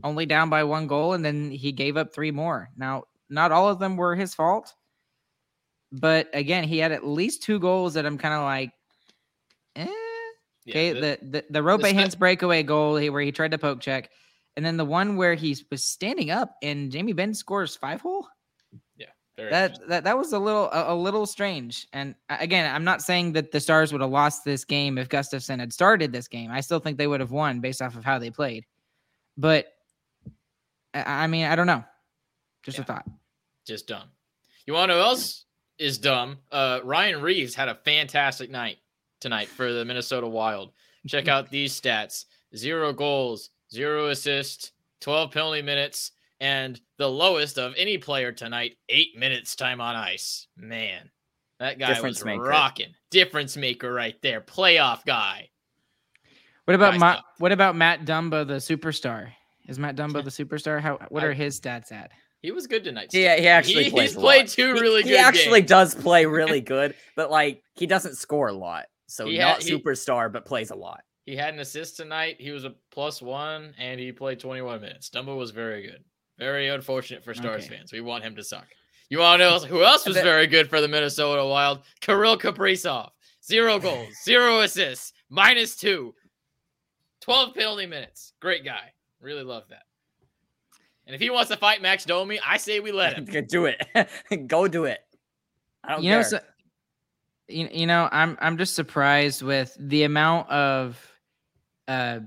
only 0.04 0.26
down 0.26 0.50
by 0.50 0.64
one 0.64 0.88
goal, 0.88 1.14
and 1.14 1.24
then 1.24 1.52
he 1.52 1.72
gave 1.72 1.98
up 1.98 2.14
three 2.14 2.32
more. 2.32 2.70
Now, 2.76 3.04
not 3.30 3.52
all 3.52 3.70
of 3.70 3.80
them 3.80 3.98
were 3.98 4.16
his 4.16 4.34
fault, 4.34 4.74
but 5.92 6.30
again, 6.34 6.64
he 6.64 6.78
had 6.78 6.92
at 6.92 7.06
least 7.06 7.44
two 7.44 7.60
goals 7.60 7.94
that 7.94 8.06
I'm 8.06 8.18
kind 8.18 8.34
of 8.34 8.44
like, 8.44 8.72
eh. 9.76 9.88
Yeah, 10.66 10.72
okay, 10.72 10.94
the 10.94 11.20
the 11.22 11.46
the 11.50 11.60
Roope 11.60 11.92
Hintz 11.92 12.18
breakaway 12.18 12.62
goal 12.64 12.94
where 12.94 13.22
he 13.22 13.32
tried 13.32 13.52
to 13.52 13.58
poke 13.58 13.80
check, 13.80 14.12
and 14.56 14.66
then 14.66 14.78
the 14.78 14.86
one 14.86 15.16
where 15.18 15.34
he 15.34 15.58
was 15.72 15.84
standing 15.84 16.30
up 16.30 16.56
and 16.62 16.92
Jamie 16.92 17.14
Benn 17.14 17.34
scores 17.34 17.76
five 17.76 18.02
hole. 18.02 18.28
That 19.38 19.88
that 19.88 20.04
that 20.04 20.18
was 20.18 20.34
a 20.34 20.40
little 20.40 20.70
a, 20.72 20.94
a, 20.94 20.96
little 20.96 21.26
strange. 21.26 21.88
And 21.94 22.16
again, 22.30 22.74
I'm 22.74 22.84
not 22.84 23.02
saying 23.02 23.34
that 23.34 23.52
the 23.52 23.60
Stars 23.60 23.92
would 23.92 24.02
have 24.02 24.10
lost 24.10 24.44
this 24.46 24.66
game 24.66 24.98
if 24.98 25.10
Gustavsson 25.10 25.60
had 25.60 25.74
started 25.74 26.12
this 26.12 26.28
game. 26.28 26.52
I 26.52 26.62
still 26.62 26.80
think 26.80 26.98
they 26.98 27.08
would 27.08 27.22
have 27.22 27.32
won 27.32 27.60
based 27.60 27.82
off 27.82 27.96
of 27.96 28.06
how 28.06 28.20
they 28.20 28.30
played. 28.30 28.66
But 29.38 29.68
I, 30.94 31.24
I 31.24 31.28
mean, 31.28 31.46
I 31.46 31.56
don't 31.56 31.68
know. 31.68 31.84
Just 32.64 32.78
yeah. 32.78 32.84
a 32.84 32.86
thought. 32.86 33.06
Just 33.66 33.88
dumb. 33.88 34.10
You 34.68 34.74
want 34.74 34.92
to 34.92 34.96
know 34.96 35.02
who 35.02 35.08
else 35.08 35.46
is 35.80 35.98
dumb? 35.98 36.38
Uh, 36.52 36.80
Ryan 36.84 37.22
Reaves 37.22 37.56
had 37.56 37.70
a 37.70 37.80
fantastic 37.84 38.52
night 38.52 38.78
tonight 39.20 39.48
for 39.48 39.74
the 39.74 39.86
Minnesota 39.86 40.28
Wild. 40.28 40.72
Check 41.08 41.28
out 41.30 41.50
these 41.50 41.80
stats: 41.80 42.26
zero 42.56 42.94
goals, 42.94 43.50
zero 43.72 44.10
assists, 44.10 44.72
12 45.00 45.32
penalty 45.32 45.62
minutes, 45.62 46.12
and 46.42 46.82
the 46.98 47.08
lowest 47.08 47.60
of 47.60 47.74
any 47.78 48.00
player 48.00 48.32
tonight, 48.32 48.76
eight 48.90 49.18
minutes 49.18 49.56
time 49.56 49.80
on 49.80 49.96
ice. 49.96 50.48
Man, 50.58 51.10
that 51.60 51.78
guy 51.78 51.94
Difference 51.94 52.20
was 52.20 52.26
maker. 52.26 52.42
rocking. 52.42 52.94
Difference 53.12 53.56
maker 53.56 53.94
right 53.94 54.16
there. 54.24 54.42
Playoff 54.42 55.06
guy. 55.06 55.50
What 56.66 56.76
about 56.76 57.00
Matt? 57.00 57.24
What 57.38 57.52
about 57.52 57.76
Matt 57.76 58.06
Dumba, 58.06 58.46
the 58.48 58.56
superstar? 58.56 59.30
Is 59.68 59.78
Matt 59.78 59.96
Dumba 59.96 60.24
the 60.24 60.32
superstar? 60.32 60.82
How? 60.82 60.98
What 61.10 61.24
are 61.24 61.34
his 61.34 61.60
stats 61.60 61.92
at? 61.92 62.12
He 62.42 62.50
was 62.50 62.66
good 62.66 62.84
tonight. 62.84 63.10
Yeah, 63.14 63.36
he, 63.36 63.44
he 63.44 63.48
actually 63.48 63.84
he, 63.86 64.02
he's 64.02 64.16
played 64.16 64.48
two 64.48 64.74
really 64.74 65.04
he, 65.04 65.10
good. 65.10 65.12
He 65.12 65.18
actually 65.18 65.62
games. 65.62 65.70
does 65.70 65.96
play 65.96 66.26
really 66.26 66.62
good, 66.62 66.96
but 67.16 67.30
like 67.30 67.62
he 67.76 67.86
doesn't 67.86 68.16
score 68.16 68.48
a 68.48 68.54
lot. 68.54 68.86
So 69.08 69.28
he 69.28 69.38
not 69.38 69.62
had, 69.62 69.72
superstar, 69.72 70.32
but 70.32 70.46
plays 70.46 70.72
a 70.72 70.76
lot. 70.76 71.02
He 71.26 71.36
had 71.36 71.54
an 71.54 71.60
assist 71.60 71.98
tonight. 71.98 72.38
He 72.40 72.50
was 72.50 72.64
a 72.64 72.74
plus 72.92 73.22
one, 73.22 73.76
and 73.78 74.00
he 74.00 74.12
played 74.12 74.40
21 74.40 74.82
minutes. 74.82 75.10
Dumba 75.10 75.38
was 75.38 75.52
very 75.52 75.84
good. 75.84 76.04
Very 76.42 76.70
unfortunate 76.70 77.24
for 77.24 77.36
Stars 77.36 77.68
okay. 77.68 77.78
fans. 77.78 77.94
We 77.94 78.02
want 78.02 78.24
him 78.24 78.36
to 78.36 78.44
suck. 78.44 78.66
You 79.10 79.20
want 79.20 79.42
to 79.42 79.48
know 79.48 79.60
who 79.60 79.84
else 79.84 80.08
was 80.08 80.16
very 80.16 80.48
good 80.48 80.68
for 80.68 80.82
the 80.82 80.88
Minnesota 80.88 81.46
Wild? 81.46 81.82
Kirill 82.00 82.36
Kaprizov. 82.36 83.12
Zero 83.46 83.78
goals, 83.78 84.08
zero 84.24 84.62
assists, 84.62 85.14
minus 85.30 85.76
two, 85.76 86.16
12 87.22 87.54
penalty 87.54 87.86
minutes. 87.86 88.34
Great 88.40 88.66
guy. 88.66 88.92
Really 89.22 89.44
love 89.44 89.66
that. 89.70 89.84
And 91.06 91.14
if 91.14 91.22
he 91.22 91.30
wants 91.30 91.52
to 91.52 91.58
fight 91.58 91.80
Max 91.80 92.06
Domi, 92.06 92.40
I 92.44 92.58
say 92.58 92.80
we 92.80 92.92
let 92.92 93.14
him. 93.14 93.26
do 93.48 93.66
it. 93.66 94.48
Go 94.48 94.68
do 94.68 94.86
it. 94.86 95.02
I 95.84 95.92
don't 95.92 96.04
you 96.04 96.10
care. 96.10 96.22
Know, 96.22 96.28
so, 96.28 96.40
you, 97.50 97.70
you 97.72 97.86
know, 97.86 98.10
I'm 98.12 98.36
I'm 98.42 98.58
just 98.58 98.74
surprised 98.74 99.44
with 99.44 99.78
the 99.80 100.06
amount 100.06 100.50
of 100.50 101.00
uh 101.88 102.22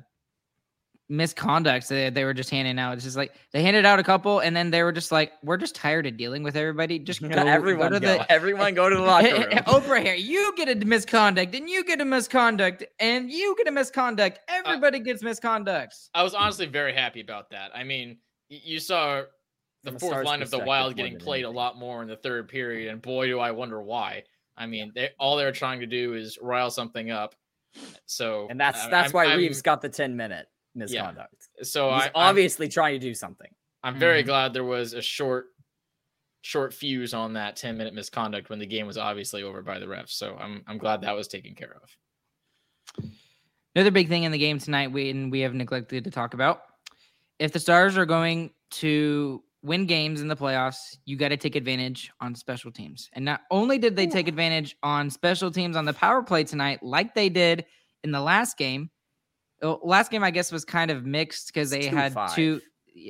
misconduct 1.08 1.88
that 1.88 2.14
they 2.14 2.24
were 2.24 2.34
just 2.34 2.50
handing 2.50 2.78
out. 2.78 2.94
It's 2.94 3.04
just 3.04 3.16
like 3.16 3.34
they 3.52 3.62
handed 3.62 3.84
out 3.84 3.98
a 3.98 4.02
couple, 4.02 4.40
and 4.40 4.56
then 4.56 4.70
they 4.70 4.82
were 4.82 4.92
just 4.92 5.12
like, 5.12 5.32
"We're 5.42 5.56
just 5.56 5.74
tired 5.74 6.06
of 6.06 6.16
dealing 6.16 6.42
with 6.42 6.56
everybody. 6.56 6.98
Just 6.98 7.20
go, 7.28 7.28
everyone 7.28 7.90
go 7.90 7.98
to 7.98 8.00
go. 8.00 8.18
the 8.18 8.32
everyone 8.32 8.74
go 8.74 8.88
to 8.88 8.96
the 8.96 9.02
locker 9.02 9.28
room." 9.34 9.50
Oprah 9.66 10.02
here, 10.02 10.14
you 10.14 10.54
get 10.56 10.68
a 10.68 10.74
misconduct, 10.84 11.54
and 11.54 11.68
you 11.68 11.84
get 11.84 12.00
a 12.00 12.04
misconduct, 12.04 12.84
and 12.98 13.30
you 13.30 13.54
get 13.56 13.68
a 13.68 13.72
misconduct. 13.72 14.40
Everybody 14.48 15.00
uh, 15.00 15.02
gets 15.02 15.22
misconducts. 15.22 16.08
I 16.14 16.22
was 16.22 16.34
honestly 16.34 16.66
very 16.66 16.94
happy 16.94 17.20
about 17.20 17.50
that. 17.50 17.70
I 17.74 17.84
mean, 17.84 18.18
you 18.48 18.80
saw 18.80 19.22
the 19.82 19.90
From 19.90 19.98
fourth 19.98 20.24
line 20.24 20.42
of 20.42 20.50
the 20.50 20.60
Wild 20.60 20.96
getting 20.96 21.18
played 21.18 21.44
anything. 21.44 21.54
a 21.54 21.58
lot 21.58 21.78
more 21.78 22.02
in 22.02 22.08
the 22.08 22.16
third 22.16 22.48
period, 22.48 22.90
and 22.90 23.02
boy, 23.02 23.26
do 23.26 23.38
I 23.38 23.50
wonder 23.50 23.82
why. 23.82 24.24
I 24.56 24.66
mean, 24.66 24.92
they, 24.94 25.10
all 25.18 25.36
they're 25.36 25.52
trying 25.52 25.80
to 25.80 25.86
do 25.86 26.14
is 26.14 26.38
rile 26.40 26.70
something 26.70 27.10
up. 27.10 27.34
So, 28.06 28.46
and 28.48 28.60
that's 28.60 28.86
that's 28.86 29.08
I'm, 29.08 29.12
why 29.12 29.26
I'm, 29.26 29.38
Reaves 29.38 29.62
got 29.62 29.82
the 29.82 29.88
ten 29.88 30.16
minute 30.16 30.46
misconduct. 30.74 31.48
Yeah. 31.58 31.64
So 31.64 31.92
he's 31.92 32.04
I, 32.04 32.10
obviously 32.14 32.66
I'm, 32.66 32.70
trying 32.72 33.00
to 33.00 33.06
do 33.06 33.14
something. 33.14 33.50
I'm 33.82 33.98
very 33.98 34.22
Mhm. 34.22 34.26
glad 34.26 34.52
there 34.52 34.64
was 34.64 34.92
a 34.94 35.02
short 35.02 35.46
short 36.42 36.74
fuse 36.74 37.14
on 37.14 37.32
that 37.32 37.56
10 37.56 37.78
minute 37.78 37.94
misconduct 37.94 38.50
when 38.50 38.58
the 38.58 38.66
game 38.66 38.86
was 38.86 38.98
obviously 38.98 39.42
over 39.42 39.62
by 39.62 39.78
the 39.78 39.86
refs. 39.86 40.10
So 40.10 40.36
I'm 40.38 40.62
I'm 40.66 40.78
glad 40.78 41.00
that 41.02 41.16
was 41.16 41.26
taken 41.28 41.54
care 41.54 41.76
of. 41.82 43.04
Another 43.74 43.90
big 43.90 44.08
thing 44.08 44.22
in 44.24 44.30
the 44.32 44.38
game 44.38 44.58
tonight, 44.58 44.92
we 44.92 45.10
and 45.10 45.32
we 45.32 45.40
have 45.40 45.54
neglected 45.54 46.04
to 46.04 46.10
talk 46.10 46.34
about. 46.34 46.62
If 47.38 47.52
the 47.52 47.58
Stars 47.58 47.96
are 47.96 48.06
going 48.06 48.50
to 48.72 49.42
win 49.62 49.86
games 49.86 50.20
in 50.20 50.28
the 50.28 50.36
playoffs, 50.36 50.96
you 51.06 51.16
got 51.16 51.30
to 51.30 51.36
take 51.36 51.56
advantage 51.56 52.10
on 52.20 52.34
special 52.34 52.70
teams. 52.70 53.08
And 53.14 53.24
not 53.24 53.40
only 53.50 53.78
did 53.78 53.96
they 53.96 54.06
take 54.06 54.28
advantage 54.28 54.76
on 54.82 55.10
special 55.10 55.50
teams 55.50 55.74
on 55.76 55.86
the 55.86 55.94
power 55.94 56.22
play 56.22 56.44
tonight, 56.44 56.82
like 56.82 57.14
they 57.14 57.28
did 57.30 57.64
in 58.04 58.12
the 58.12 58.20
last 58.20 58.58
game. 58.58 58.90
Well, 59.64 59.80
last 59.82 60.10
game, 60.10 60.22
I 60.22 60.30
guess, 60.30 60.52
was 60.52 60.64
kind 60.64 60.90
of 60.90 61.06
mixed 61.06 61.48
because 61.48 61.70
they 61.70 61.86
had 61.86 62.14
2-5. 62.14 62.34
two. 62.34 62.60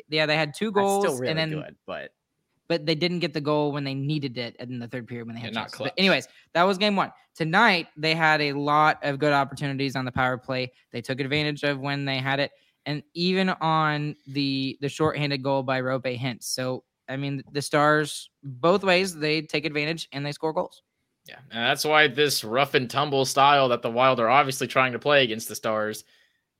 Yeah, 0.09 0.27
they 0.27 0.37
had 0.37 0.55
two 0.55 0.71
goals, 0.71 1.05
still 1.05 1.19
really 1.19 1.31
and 1.31 1.39
then 1.39 1.51
good, 1.51 1.77
but 1.85 2.13
but 2.69 2.87
they 2.87 2.95
didn't 2.95 3.19
get 3.19 3.35
the 3.35 3.41
goal 3.41 3.73
when 3.73 3.85
they 3.85 3.93
needed 3.93 4.39
it 4.39 4.57
in 4.59 4.79
the 4.79 4.89
third 4.89 5.07
period 5.07 5.27
when 5.27 5.37
they 5.37 5.43
had 5.43 5.53
not 5.53 5.71
clutch. 5.71 5.91
But 5.91 5.95
anyways, 5.99 6.27
that 6.55 6.63
was 6.63 6.79
game 6.79 6.97
one. 6.97 7.13
Tonight 7.35 7.89
they 7.97 8.15
had 8.15 8.41
a 8.41 8.53
lot 8.53 8.99
of 9.03 9.19
good 9.19 9.33
opportunities 9.33 9.97
on 9.97 10.05
the 10.05 10.13
power 10.13 10.39
play. 10.39 10.73
They 10.93 11.03
took 11.03 11.21
advantage 11.21 11.65
of 11.65 11.81
when 11.81 12.05
they 12.05 12.19
had 12.19 12.41
it, 12.41 12.53
and 12.87 13.03
even 13.15 13.51
on 13.51 14.17
the 14.29 14.79
the 14.81 14.89
shorthanded 14.89 15.43
goal 15.43 15.63
by 15.63 15.81
Roope 15.81 16.19
Hintz. 16.19 16.45
So 16.45 16.85
I 17.09 17.17
mean, 17.17 17.43
the 17.53 17.61
Stars 17.61 18.31
both 18.43 18.85
ways 18.85 19.15
they 19.15 19.43
take 19.43 19.65
advantage 19.65 20.09
and 20.13 20.25
they 20.25 20.33
score 20.33 20.53
goals. 20.53 20.83
Yeah, 21.27 21.37
and 21.51 21.65
that's 21.65 21.85
why 21.85 22.09
this 22.09 22.45
rough 22.45 22.75
and 22.75 22.89
tumble 22.89 23.25
style 23.25 23.69
that 23.71 23.83
the 23.83 23.91
Wild 23.91 24.21
are 24.21 24.29
obviously 24.29 24.67
trying 24.67 24.93
to 24.93 24.99
play 24.99 25.25
against 25.25 25.49
the 25.49 25.55
Stars, 25.55 26.05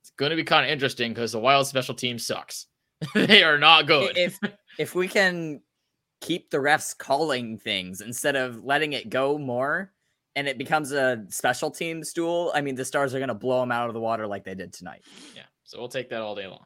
it's 0.05 0.11
going 0.17 0.29
to 0.29 0.35
be 0.35 0.43
kind 0.43 0.63
of 0.63 0.71
interesting 0.71 1.11
because 1.13 1.31
the 1.31 1.39
Wild 1.39 1.65
special 1.65 1.95
team 1.95 2.19
sucks. 2.19 2.67
they 3.15 3.41
are 3.43 3.57
not 3.57 3.87
good. 3.87 4.15
if 4.15 4.37
if 4.79 4.93
we 4.93 5.07
can 5.07 5.61
keep 6.21 6.51
the 6.51 6.57
refs 6.57 6.95
calling 6.95 7.57
things 7.57 8.01
instead 8.01 8.35
of 8.35 8.63
letting 8.63 8.93
it 8.93 9.09
go 9.09 9.37
more 9.39 9.91
and 10.35 10.47
it 10.47 10.57
becomes 10.59 10.91
a 10.91 11.25
special 11.29 11.71
teams 11.71 12.13
duel, 12.13 12.51
I 12.53 12.61
mean 12.61 12.75
the 12.75 12.85
Stars 12.85 13.15
are 13.15 13.19
going 13.19 13.29
to 13.29 13.33
blow 13.33 13.61
them 13.61 13.71
out 13.71 13.87
of 13.87 13.93
the 13.95 13.99
water 13.99 14.27
like 14.27 14.43
they 14.43 14.53
did 14.53 14.71
tonight. 14.73 15.01
yeah, 15.35 15.41
so 15.63 15.79
we'll 15.79 15.89
take 15.89 16.09
that 16.09 16.21
all 16.21 16.35
day 16.35 16.45
long. 16.45 16.65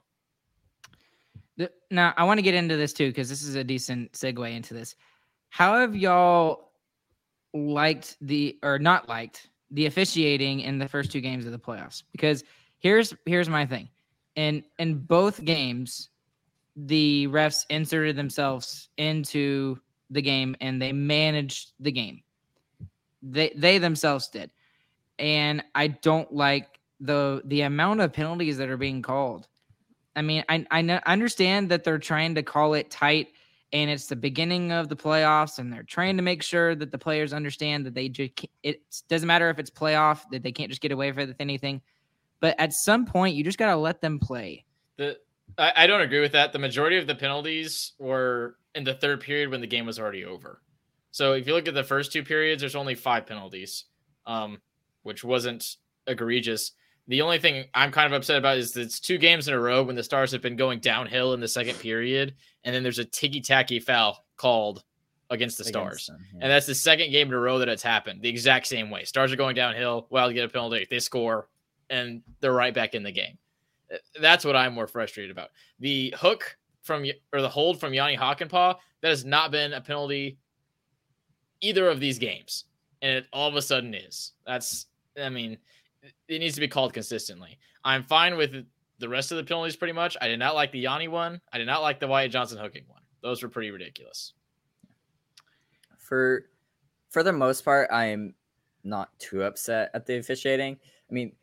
The- 1.58 1.72
Now, 1.92 2.14
I 2.18 2.24
want 2.26 2.38
to 2.40 2.42
get 2.42 2.56
into 2.56 2.76
this 2.76 2.92
too 2.94 3.08
because 3.08 3.30
this 3.30 3.42
is 3.44 3.56
a 3.56 3.64
decent 3.64 4.12
segue 4.12 4.54
into 4.54 4.74
this. 4.74 4.96
How 5.50 5.80
have 5.80 5.96
y'all 5.96 6.72
liked 7.54 8.18
the 8.22 8.60
or 8.64 8.80
not 8.80 9.08
liked 9.10 9.50
the 9.72 9.86
officiating 9.86 10.60
in 10.62 10.78
the 10.80 10.88
first 10.88 11.12
two 11.12 11.22
games 11.22 11.46
of 11.46 11.52
the 11.52 11.60
playoffs? 11.60 12.04
Because 12.12 12.44
here's 12.80 13.14
here's 13.26 13.50
my 13.50 13.66
thing. 13.66 13.90
In 14.36 14.64
in 14.80 15.00
both 15.00 15.44
games, 15.44 16.10
the 16.76 17.28
refs 17.28 17.66
inserted 17.70 18.16
themselves 18.16 18.90
into 18.98 19.80
the 20.10 20.22
game 20.22 20.56
and 20.62 20.82
they 20.82 20.92
managed 20.92 21.74
the 21.80 21.92
game. 21.92 22.22
They 23.22 23.52
they 23.56 23.78
themselves 23.78 24.30
did. 24.30 24.52
And 25.20 25.64
I 25.76 25.88
don't 25.88 26.32
like 26.34 26.80
the 27.00 27.42
the 27.46 27.62
amount 27.62 28.02
of 28.02 28.14
penalties 28.14 28.58
that 28.58 28.70
are 28.70 28.78
being 28.78 29.02
called. 29.02 29.48
I 30.16 30.22
mean, 30.22 30.44
I 30.50 30.66
I 30.72 31.02
understand 31.06 31.70
that 31.70 31.84
they're 31.84 32.00
trying 32.00 32.36
to 32.36 32.44
call 32.44 32.74
it 32.74 32.90
tight, 32.90 33.28
and 33.74 33.90
it's 33.90 34.08
the 34.08 34.16
beginning 34.16 34.72
of 34.72 34.90
the 34.90 34.96
playoffs, 34.96 35.60
and 35.60 35.72
they're 35.72 35.84
trying 35.84 36.18
to 36.18 36.24
make 36.24 36.44
sure 36.44 36.76
that 36.76 36.92
the 36.92 36.98
players 36.98 37.34
understand 37.34 37.86
that 37.86 37.94
they 37.94 38.10
just 38.10 38.46
it 38.64 38.82
doesn't 39.08 39.28
matter 39.28 39.50
if 39.50 39.60
it's 39.60 39.70
playoff 39.70 40.24
that 40.32 40.44
they 40.44 40.52
can't 40.52 40.70
just 40.70 40.82
get 40.82 40.92
away 40.92 41.12
with 41.12 41.36
anything. 41.40 41.82
But 42.40 42.56
at 42.60 42.74
some 42.74 43.06
point, 43.06 43.36
you 43.36 43.44
just 43.44 43.58
gotta 43.58 43.76
let 43.76 44.02
them 44.02 44.20
play. 44.20 44.66
The 44.98 45.18
I, 45.58 45.74
I 45.76 45.88
don't 45.88 46.02
agree 46.02 46.22
with 46.22 46.32
that. 46.34 46.54
The 46.54 46.60
majority 46.60 46.98
of 46.98 47.08
the 47.08 47.16
penalties 47.16 47.94
were 48.00 48.56
in 48.76 48.84
the 48.84 48.94
third 48.94 49.22
period 49.22 49.50
when 49.50 49.62
the 49.62 49.68
game 49.68 49.86
was 49.86 50.00
already 50.00 50.26
over. 50.26 50.62
So 51.12 51.34
if 51.34 51.48
you 51.48 51.54
look 51.54 51.68
at 51.68 51.74
the 51.74 51.84
first 51.84 52.12
two 52.12 52.24
periods, 52.24 52.62
there's 52.62 52.76
only 52.76 52.96
five 52.96 53.26
penalties, 53.26 53.86
um, 54.26 54.62
which 55.04 55.24
wasn't 55.24 55.78
egregious. 56.08 56.72
The 57.08 57.22
only 57.24 57.40
thing 57.40 57.66
I'm 57.74 57.92
kind 57.92 58.06
of 58.06 58.18
upset 58.18 58.38
about 58.38 58.58
is 58.58 58.72
that 58.74 58.82
it's 58.82 59.00
two 59.00 59.18
games 59.18 59.48
in 59.48 59.56
a 59.56 59.60
row 59.60 59.82
when 59.82 59.96
the 59.96 60.04
Stars 60.04 60.32
have 60.32 60.44
been 60.44 60.56
going 60.56 60.80
downhill 60.80 61.34
in 61.34 61.40
the 61.40 61.48
second 61.48 61.80
period, 61.80 62.36
and 62.64 62.76
then 62.76 62.84
there's 62.84 63.00
a 63.00 63.06
ticky 63.06 63.42
tacky 63.42 63.80
foul 63.80 64.24
called 64.38 64.84
against 65.32 65.58
the 65.58 65.64
against 65.64 65.74
Stars. 65.74 66.06
them, 66.06 66.26
yeah. 66.34 66.40
And 66.44 66.52
that's 66.52 66.68
the 66.68 66.76
second 66.76 67.12
game 67.12 67.28
in 67.28 67.34
a 67.34 67.40
row 67.40 67.60
that 67.60 67.70
it's 67.70 67.84
happened 67.84 68.22
the 68.22 68.30
exact 68.30 68.68
same 68.68 68.92
way. 68.92 69.06
Stars 69.06 69.32
are 69.34 69.38
going 69.38 69.56
downhill. 69.56 70.08
Wild 70.12 70.34
get 70.36 70.46
a 70.46 70.50
penalty. 70.50 70.88
They 70.90 71.00
score, 71.00 71.48
and 71.90 72.22
they're 72.40 72.54
right 72.54 72.74
back 72.74 72.94
in 72.94 73.04
the 73.04 73.12
game. 73.12 73.38
Uh, 73.94 73.98
That's 74.22 74.46
what 74.46 74.56
I'm 74.56 74.74
more 74.74 74.88
frustrated 74.88 75.32
about. 75.32 75.50
The 75.80 76.14
hook 76.18 76.58
from 76.82 77.06
or 77.34 77.42
the 77.42 77.50
hold 77.50 77.80
from 77.80 77.94
Jani 77.94 78.18
Hakanpää 78.18 78.76
that 79.02 79.10
has 79.10 79.26
not 79.26 79.52
been 79.52 79.74
a 79.74 79.82
penalty 79.82 80.38
either 81.62 81.90
of 81.90 82.00
these 82.00 82.18
games, 82.18 82.66
and 83.02 83.12
it 83.18 83.26
all 83.34 83.48
of 83.50 83.56
a 83.56 83.62
sudden 83.62 83.94
is. 83.94 84.34
That's 84.46 84.88
I 85.22 85.30
mean, 85.30 85.58
it 86.28 86.40
needs 86.40 86.56
to 86.56 86.62
be 86.62 86.68
called 86.68 86.94
consistently. 86.94 87.58
I'm 87.84 88.04
fine 88.04 88.38
with 88.38 88.66
the 89.00 89.10
rest 89.10 89.32
of 89.32 89.38
the 89.38 89.44
penalties 89.44 89.76
pretty 89.76 89.94
much. 89.94 90.18
I 90.22 90.28
did 90.28 90.40
not 90.40 90.56
like 90.56 90.72
the 90.72 90.80
Yanni 90.80 91.08
one. 91.08 91.40
I 91.54 91.58
did 91.58 91.68
not 91.68 91.82
like 91.82 92.00
the 92.00 92.08
Wyatt 92.08 92.32
Johnston 92.32 92.60
hooking 92.60 92.84
one. 92.88 93.02
Those 93.22 93.44
were 93.44 93.50
pretty 93.50 93.72
ridiculous. 93.72 94.34
for 95.98 96.46
for 97.10 97.24
the 97.24 97.34
most 97.34 97.66
part, 97.66 97.90
I'm 97.92 98.36
not 98.84 99.18
too 99.20 99.44
upset 99.44 99.92
at 99.94 100.06
the 100.06 100.18
officiating. 100.18 100.78
I 101.10 101.14
mean, 101.14 101.34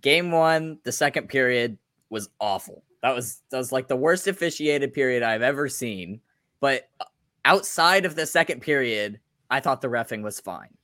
game 0.00 0.30
one, 0.30 0.78
the 0.84 0.92
second 0.92 1.28
period 1.28 1.78
was 2.10 2.28
awful. 2.40 2.84
That 3.02 3.14
was 3.14 3.42
that 3.50 3.58
was 3.58 3.72
like 3.72 3.88
the 3.88 3.96
worst 3.96 4.26
officiated 4.26 4.92
period 4.92 5.22
I've 5.22 5.42
ever 5.42 5.68
seen. 5.68 6.20
But 6.60 6.88
uh, 7.00 7.04
outside 7.44 8.06
of 8.06 8.14
the 8.14 8.26
second 8.26 8.62
period, 8.62 9.20
I 9.50 9.60
thought 9.60 9.80
the 9.80 9.88
refing 9.88 10.22
was 10.22 10.40
fine. 10.40 10.74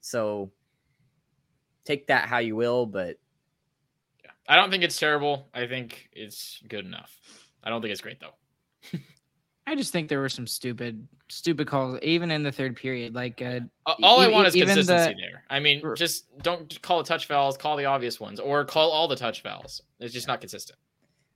So 0.00 0.50
take 1.84 2.06
that 2.08 2.28
how 2.28 2.38
you 2.38 2.56
will, 2.56 2.86
but. 2.86 3.16
I 4.50 4.56
don't 4.56 4.70
think 4.70 4.82
it's 4.82 4.98
terrible. 4.98 5.48
I 5.52 5.66
think 5.66 6.08
it's 6.12 6.62
good 6.68 6.86
enough. 6.86 7.14
I 7.62 7.68
don't 7.68 7.82
think 7.82 7.92
it's 7.92 8.00
great 8.00 8.18
though. 8.20 8.98
I 9.70 9.74
just 9.74 9.92
think 9.92 10.08
there 10.08 10.20
were 10.20 10.28
some 10.28 10.46
stupid 10.46 11.06
stupid 11.28 11.66
calls 11.66 11.98
even 12.02 12.30
in 12.30 12.42
the 12.42 12.50
third 12.52 12.74
period. 12.76 13.14
Like 13.14 13.42
uh, 13.42 13.60
All 14.02 14.20
I 14.20 14.28
E- 14.28 14.32
want 14.32 14.46
e- 14.46 14.48
is 14.48 14.56
even 14.56 14.68
the- 14.68 14.74
consistency 14.76 15.20
there. 15.20 15.44
I 15.50 15.60
mean, 15.60 15.82
just 15.96 16.24
don't 16.42 16.80
call 16.82 16.98
the 16.98 17.04
touch 17.04 17.26
fouls, 17.26 17.56
call 17.58 17.76
the 17.76 17.84
obvious 17.84 18.18
ones, 18.18 18.40
or 18.40 18.64
call 18.64 18.90
all 18.90 19.08
the 19.08 19.16
touch 19.16 19.42
fouls. 19.42 19.82
It's 20.00 20.14
just 20.14 20.26
not 20.26 20.40
consistent. 20.40 20.78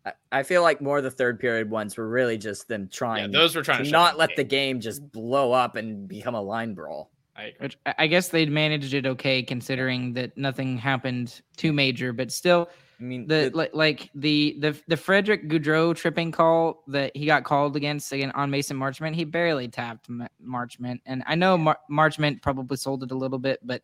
I, 0.06 0.12
I 0.32 0.42
feel 0.44 0.62
like 0.62 0.80
more 0.80 0.98
of 0.98 1.04
the 1.04 1.10
third 1.10 1.38
period 1.38 1.68
ones 1.70 1.96
were 1.96 2.08
really 2.08 2.38
just 2.38 2.68
them 2.68 2.88
trying. 2.90 3.18
Yeah, 3.18 3.22
trying 3.24 3.32
those 3.32 3.54
were 3.54 3.62
trying 3.62 3.78
to 3.80 3.84
to 3.84 3.90
not 3.90 4.12
down 4.12 4.18
let 4.20 4.36
the 4.36 4.44
game. 4.44 4.76
game 4.76 4.80
just 4.80 5.12
blow 5.12 5.52
up 5.52 5.76
and 5.76 6.08
become 6.08 6.34
a 6.34 6.40
line 6.42 6.72
brawl. 6.74 7.10
I 7.36 7.44
agree. 7.44 7.56
which 7.60 7.78
I 7.86 7.94
I 7.98 8.06
guess 8.06 8.28
they'd 8.28 8.50
managed 8.50 8.94
it 8.94 9.06
okay 9.06 9.42
considering 9.42 10.14
that 10.14 10.36
nothing 10.38 10.78
happened 10.78 11.40
too 11.56 11.72
major, 11.72 12.12
but 12.12 12.32
still 12.32 12.68
I 13.02 13.04
mean, 13.04 13.26
the 13.26 13.50
the- 13.50 13.56
like, 13.56 13.74
like 13.74 14.10
the 14.14 14.56
the 14.60 14.80
the 14.86 14.96
Frederick 14.96 15.48
Gaudreau 15.48 15.94
tripping 15.96 16.30
call 16.30 16.84
that 16.86 17.16
he 17.16 17.26
got 17.26 17.42
called 17.42 17.74
against 17.74 18.12
again 18.12 18.30
on 18.30 18.48
Mason 18.50 18.76
Marchment, 18.76 19.14
he 19.16 19.24
barely 19.24 19.66
tapped 19.66 20.08
Ma- 20.08 20.28
Marchment, 20.44 21.00
and 21.04 21.24
I 21.26 21.34
know 21.34 21.58
Mar- 21.58 21.80
Marchment 21.90 22.42
probably 22.42 22.76
sold 22.76 23.02
it 23.02 23.10
a 23.10 23.16
little 23.16 23.40
bit, 23.40 23.58
but 23.64 23.82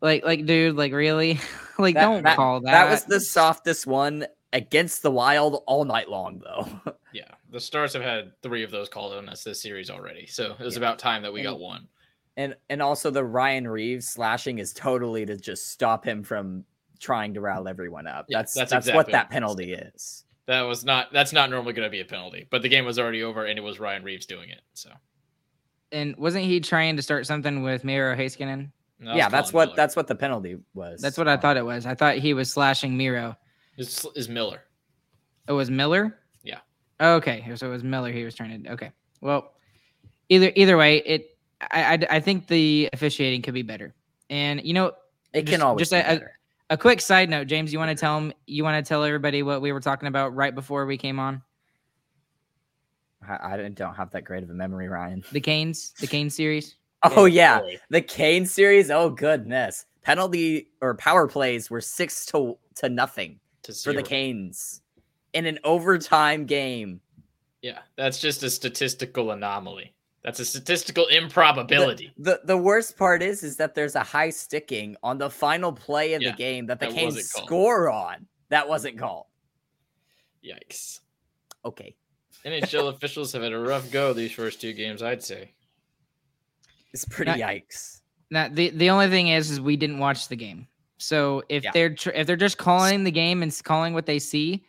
like 0.00 0.24
like 0.24 0.46
dude, 0.46 0.74
like 0.76 0.92
really, 0.92 1.38
like 1.78 1.94
That- 1.96 2.02
don't 2.06 2.22
that- 2.22 2.36
call 2.36 2.60
that. 2.62 2.70
That 2.70 2.90
was 2.90 3.04
the 3.04 3.20
softest 3.20 3.86
one 3.86 4.26
against 4.54 5.02
the 5.02 5.10
Wild 5.10 5.62
all 5.66 5.84
night 5.84 6.08
long, 6.08 6.40
though. 6.42 6.94
Yeah, 7.12 7.30
the 7.50 7.60
Stars 7.60 7.92
have 7.92 8.02
had 8.02 8.32
three 8.42 8.64
of 8.64 8.72
those 8.72 8.88
called 8.88 9.12
on 9.14 9.28
us 9.28 9.44
this 9.44 9.62
series 9.62 9.88
already, 9.90 10.26
so 10.26 10.56
it 10.58 10.64
was 10.64 10.74
Yeah. 10.74 10.80
about 10.80 10.98
time 10.98 11.22
that 11.22 11.32
we 11.32 11.40
And- 11.40 11.50
got 11.50 11.60
one. 11.60 11.86
and 12.36 12.56
and 12.70 12.82
also 12.82 13.10
the 13.10 13.22
Ryan 13.24 13.68
Reaves 13.68 14.08
slashing 14.08 14.58
is 14.58 14.72
totally 14.72 15.24
to 15.26 15.36
just 15.36 15.68
stop 15.68 16.04
him 16.04 16.24
from 16.24 16.64
trying 17.04 17.34
to 17.34 17.40
rile 17.40 17.68
everyone 17.68 18.06
up. 18.06 18.26
Yeah, 18.28 18.38
that's 18.38 18.54
that's 18.54 18.70
that's, 18.70 18.86
exactly 18.86 18.96
what 18.96 19.06
what 19.06 19.12
that 19.12 19.30
penalty 19.30 19.72
is. 19.74 20.24
That 20.46 20.62
was 20.62 20.84
not. 20.84 21.12
That's 21.12 21.32
not 21.32 21.50
normally 21.50 21.72
going 21.72 21.86
to 21.86 21.90
be 21.90 22.00
a 22.00 22.04
penalty, 22.04 22.46
but 22.50 22.62
the 22.62 22.68
game 22.68 22.84
was 22.84 22.98
already 22.98 23.22
over, 23.22 23.46
and 23.46 23.58
it 23.58 23.62
was 23.62 23.80
Ryan 23.80 24.02
Reaves 24.02 24.26
doing 24.26 24.50
it. 24.50 24.60
So 24.74 24.90
and 25.94 26.16
wasn't 26.16 26.44
he 26.44 26.60
trying 26.60 26.96
to 26.96 27.02
start 27.02 27.26
something 27.26 27.62
with 27.62 27.84
Miro 27.84 28.16
Heiskanen? 28.16 28.70
that 29.00 29.08
was 29.08 29.16
yeah, 29.16 29.28
that's 29.28 29.52
what 29.52 29.68
Miller. 29.68 29.76
that's 29.76 29.96
what 29.96 30.06
the 30.06 30.14
penalty 30.14 30.58
was. 30.74 31.00
That's 31.00 31.16
what 31.16 31.28
I 31.28 31.36
thought 31.36 31.56
it 31.56 31.64
was. 31.64 31.86
I 31.86 31.94
thought 31.94 32.16
he 32.16 32.34
was 32.34 32.52
slashing 32.52 32.96
Miro. 32.96 33.36
Is, 33.76 34.06
is 34.14 34.28
Miller. 34.28 34.62
It 35.48 35.52
was 35.52 35.70
Miller. 35.70 36.18
Yeah. 36.42 36.60
Okay, 37.00 37.50
so 37.54 37.68
it 37.68 37.70
was 37.70 37.84
Miller. 37.84 38.12
He 38.12 38.24
was 38.24 38.34
trying 38.34 38.62
to. 38.62 38.72
Okay. 38.72 38.90
Well, 39.20 39.52
either 40.28 40.52
either 40.54 40.76
way, 40.76 40.98
it. 40.98 41.36
I, 41.60 41.94
I 41.94 42.16
I 42.16 42.20
think 42.20 42.46
the 42.46 42.90
officiating 42.92 43.42
could 43.42 43.54
be 43.54 43.62
better. 43.62 43.94
And 44.30 44.64
you 44.64 44.74
know, 44.74 44.92
It 45.32 45.42
just- 45.42 45.52
can 45.52 45.62
always 45.62 45.88
just 45.88 45.92
be 45.92 45.98
a- 45.98 46.28
a- 46.70 46.76
quick 46.76 47.00
side 47.00 47.28
note, 47.30 47.46
James, 47.46 47.72
you 47.72 47.78
want 47.78 47.96
to 47.96 48.00
tell 48.00 48.18
him? 48.18 48.32
You 48.46 48.64
want 48.64 48.84
to 48.84 48.88
tell 48.88 49.04
everybody 49.04 49.42
what 49.42 49.60
we 49.62 49.72
were 49.72 49.80
talking 49.80 50.08
about 50.08 50.34
right 50.34 50.54
before 50.54 50.86
we 50.86 50.96
came 50.96 51.18
on? 51.18 51.42
I, 53.26 53.54
I 53.54 53.68
don't 53.68 53.94
have 53.94 54.10
that 54.10 54.24
great 54.24 54.42
of 54.42 54.50
a 54.50 54.54
memory, 54.54 54.88
Ryan. 54.88 55.24
The 55.32 55.40
Canes, 55.40 55.94
the 56.00 56.06
Canes 56.06 56.34
series. 56.34 56.76
Oh 57.02 57.26
yeah, 57.26 57.60
boy. 57.60 57.78
the 57.90 58.00
Canes 58.00 58.50
series. 58.50 58.90
Oh 58.90 59.10
goodness, 59.10 59.86
penalty 60.02 60.68
or 60.80 60.94
power 60.94 61.26
plays 61.28 61.70
were 61.70 61.80
six 61.80 62.24
to 62.26 62.56
to 62.76 62.88
nothing 62.88 63.40
To 63.64 63.72
for 63.72 63.92
the 63.92 63.98
zero. 63.98 64.02
Canes 64.04 64.80
in 65.34 65.46
an 65.46 65.58
overtime 65.64 66.46
game. 66.46 67.00
Yeah, 67.62 67.80
that's 67.96 68.20
just 68.20 68.42
a 68.42 68.50
statistical 68.50 69.30
anomaly. 69.32 69.94
That's 70.24 70.40
a 70.40 70.44
statistical 70.44 71.06
improbability. 71.06 72.12
The, 72.16 72.40
the 72.40 72.40
the 72.46 72.56
worst 72.56 72.96
part 72.96 73.22
is 73.22 73.42
is 73.42 73.56
that 73.58 73.74
there's 73.74 73.94
a 73.94 74.02
high 74.02 74.30
sticking 74.30 74.96
on 75.02 75.18
the 75.18 75.28
final 75.28 75.70
play 75.72 76.14
of 76.14 76.22
Yeah, 76.22 76.30
the 76.30 76.36
game 76.36 76.66
that 76.66 76.80
the 76.80 76.86
that 76.86 76.94
Canes 76.94 77.14
wasn't 77.16 77.26
score 77.46 77.90
on. 77.90 78.26
That 78.48 78.66
wasn't 78.68 78.98
called. 78.98 79.26
Yikes. 80.44 81.00
Okay. 81.64 81.94
NHL 82.44 82.88
officials 82.94 83.32
have 83.32 83.42
had 83.42 83.52
a 83.52 83.58
rough 83.58 83.90
go 83.90 84.12
these 84.12 84.32
first 84.32 84.60
two 84.60 84.72
games, 84.72 85.02
I'd 85.02 85.22
say. 85.22 85.52
It's 86.92 87.04
pretty 87.04 87.32
Not- 87.32 87.40
yikes. 87.40 88.00
Now 88.30 88.48
the 88.48 88.70
the 88.70 88.88
only 88.90 89.08
thing 89.08 89.28
is, 89.28 89.50
is 89.50 89.60
we 89.60 89.76
didn't 89.76 89.98
watch 89.98 90.28
the 90.28 90.36
game. 90.36 90.66
So 90.96 91.42
if 91.50 91.64
Yeah. 91.64 91.70
they're 91.74 91.94
tr- 91.94 92.10
if 92.10 92.26
they're 92.26 92.36
just 92.36 92.56
calling 92.56 93.04
the 93.04 93.10
game 93.10 93.42
and 93.42 93.54
calling 93.64 93.92
what 93.92 94.06
they 94.06 94.18
see, 94.18 94.64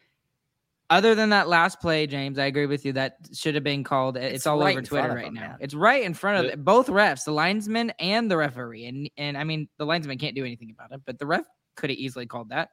other 0.90 1.16
than 1.16 1.30
that 1.30 1.48
last 1.48 1.80
play, 1.82 2.06
James, 2.08 2.38
I 2.38 2.46
agree 2.46 2.66
with 2.68 2.86
you. 2.86 2.94
That 2.94 3.18
should 3.34 3.56
have 3.56 3.64
been 3.64 3.84
called. 3.84 4.18
It's, 4.18 4.36
It's 4.36 4.48
all 4.48 4.60
right 4.60 4.74
over 4.78 4.82
Twitter 4.86 5.10
right 5.16 5.26
them, 5.26 5.34
now. 5.34 5.42
man. 5.42 5.58
It's 5.60 5.74
right 5.74 6.04
in 6.04 6.14
front 6.14 6.38
of 6.46 6.52
The- 6.52 6.58
the- 6.58 6.64
both 6.64 6.88
refs, 6.88 7.26
the 7.26 7.32
linesman 7.32 7.92
and 8.00 8.30
the 8.30 8.38
referee. 8.38 8.86
And 8.86 9.10
and 9.18 9.38
I 9.38 9.44
mean, 9.44 9.68
the 9.78 9.86
linesman 9.86 10.18
can't 10.18 10.36
do 10.36 10.44
anything 10.46 10.72
about 10.72 10.92
it, 10.92 11.02
but 11.06 11.18
the 11.20 11.26
ref 11.26 11.46
could 11.76 11.90
have 11.90 11.98
easily 11.98 12.26
called 12.26 12.50
that. 12.50 12.70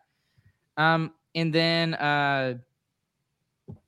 Um, 0.76 1.12
and 1.34 1.52
then 1.54 1.94
uh, 1.94 2.54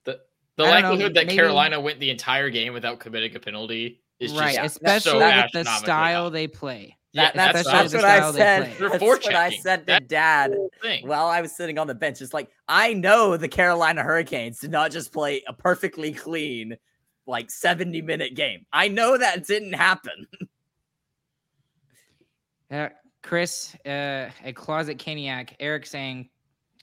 The 0.05 0.13
I 0.13 0.17
don't 0.57 0.83
know, 0.83 0.89
likelihood 0.91 1.15
that 1.15 1.27
maybe- 1.27 1.37
Carolina 1.37 1.81
went 1.81 1.99
the 2.01 2.11
entire 2.11 2.49
game 2.51 2.73
without 2.73 3.01
committing 3.01 3.35
a 3.37 3.41
penalty 3.41 4.01
is 4.21 4.33
right, 4.33 4.55
just 4.55 4.77
especially 4.77 5.19
so 5.19 5.19
with 5.19 5.53
the 5.53 5.65
style 5.65 6.25
high. 6.25 6.29
they 6.31 6.47
play. 6.47 6.97
Yeah, 7.15 7.31
That, 7.35 7.35
that's, 7.55 7.67
especially 7.69 7.89
that's 7.89 7.95
what 7.95 8.05
I 8.05 8.33
said. 8.33 8.65
play. 8.65 8.75
They're 8.79 8.89
That's 8.91 9.03
what 9.03 9.35
I 9.35 9.51
said 9.51 9.77
to 9.81 9.85
That's 9.87 10.07
Dad 10.07 10.51
the 10.53 10.57
whole 10.57 10.71
thing. 10.83 11.07
while 11.09 11.27
I 11.27 11.41
was 11.41 11.57
sitting 11.57 11.79
on 11.79 11.87
the 11.87 11.95
bench. 11.95 12.21
It's 12.21 12.35
like 12.35 12.51
I 12.69 12.93
know 12.93 13.37
the 13.37 13.49
Carolina 13.49 14.03
Hurricanes 14.03 14.59
did 14.59 14.71
not 14.73 14.91
just 14.91 15.13
play 15.13 15.43
a 15.47 15.53
perfectly 15.53 16.13
clean, 16.13 16.77
like 17.27 17.51
70 17.53 18.03
minute 18.03 18.35
game. 18.35 18.67
I 18.73 18.89
know 18.89 19.17
that 19.17 19.47
didn't 19.47 19.73
happen. 19.75 20.27
Uh, 22.71 22.89
Chris, 23.23 23.75
uh, 23.87 24.31
a 24.43 24.53
closet 24.53 24.99
caniac, 24.99 25.51
Eric 25.61 25.87
saying, 25.87 26.29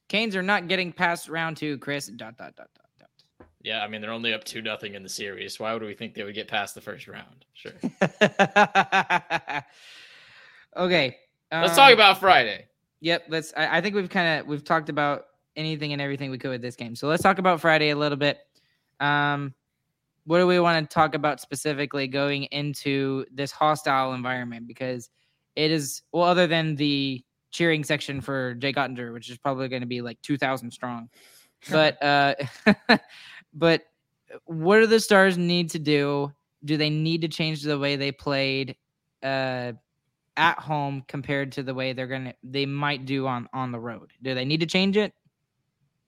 Canes 0.08 0.36
are 0.36 0.44
not 0.44 0.68
getting 0.70 0.94
past 0.94 1.28
round 1.28 1.58
two. 1.58 1.78
Chris, 1.80 2.08
dot 2.08 2.38
dot 2.38 2.56
dot 2.56 2.70
dot 2.76 2.86
dot 3.00 3.48
Yeah, 3.64 3.84
I 3.84 3.88
mean 3.88 4.00
they're 4.00 4.12
only 4.12 4.34
up 4.34 4.44
two 4.46 4.62
nothing 4.62 4.94
in 4.94 5.04
the 5.04 5.10
series. 5.10 5.60
Why 5.60 5.74
would 5.74 5.82
we 5.82 5.94
think 5.94 6.14
they 6.14 6.24
would 6.24 6.36
get 6.36 6.48
past 6.48 6.76
the 6.76 6.82
first 6.82 7.08
round? 7.08 7.46
Sure. 7.54 7.74
okay, 10.76 11.18
Let's 11.52 11.76
talk 11.76 11.88
um, 11.88 11.94
about 11.94 12.20
Friday. 12.20 12.66
Yep, 13.02 13.26
let's. 13.30 13.54
I, 13.58 13.78
I 13.78 13.82
think 13.82 13.96
we've 13.96 14.10
kind 14.10 14.40
of 14.40 14.48
we've 14.48 14.64
talked 14.64 14.90
about 14.90 15.26
anything 15.56 15.92
and 15.92 16.02
everything 16.02 16.32
we 16.32 16.38
could 16.38 16.52
with 16.52 16.62
this 16.62 16.76
game. 16.76 16.96
So 16.96 17.08
let's 17.08 17.24
talk 17.24 17.40
about 17.40 17.60
Friday 17.60 17.90
a 17.90 17.96
little 17.96 18.18
bit. 18.18 18.40
Um, 19.00 19.54
what 20.26 20.38
do 20.38 20.48
we 20.48 20.60
want 20.60 20.90
to 20.90 20.94
talk 20.94 21.14
about 21.14 21.42
specifically 21.42 22.08
going 22.08 22.44
into 22.46 23.26
this 23.34 23.52
hostile 23.52 24.14
environment? 24.14 24.68
Because 24.68 25.10
it 25.56 25.72
is 25.72 26.04
well, 26.14 26.24
other 26.24 26.48
than 26.48 26.76
the 26.76 27.24
cheering 27.50 27.84
section 27.84 28.22
for 28.22 28.54
Jake 28.54 28.78
Oettinger, 28.78 29.12
which 29.12 29.30
is 29.30 29.38
probably 29.38 29.68
going 29.68 29.82
to 29.82 29.88
be 29.88 30.02
like 30.02 30.22
two 30.22 30.38
thousand 30.38 30.72
strong. 30.72 31.10
But 31.70 32.02
uh, 32.02 32.34
but 33.54 33.84
what 34.46 34.80
do 34.80 34.88
the 34.88 35.00
Stars 35.00 35.38
need 35.38 35.70
to 35.70 35.80
do? 35.80 36.32
Do 36.66 36.76
they 36.76 36.90
need 36.90 37.22
to 37.22 37.28
change 37.28 37.62
the 37.62 37.78
way 37.78 37.98
they 37.98 38.12
played? 38.12 38.78
Uh, 39.22 39.74
at 40.38 40.60
home 40.60 41.04
compared 41.08 41.52
to 41.54 41.64
the 41.64 41.74
way 41.74 41.94
they're 41.94 42.08
gonna 42.08 42.34
they 42.44 42.66
might 42.66 43.06
do 43.06 43.28
on 43.28 43.48
on 43.54 43.72
the 43.72 43.80
road. 43.80 44.12
Do 44.22 44.34
they 44.34 44.46
need 44.46 44.62
to 44.62 44.66
change 44.66 44.98
it? 44.98 45.14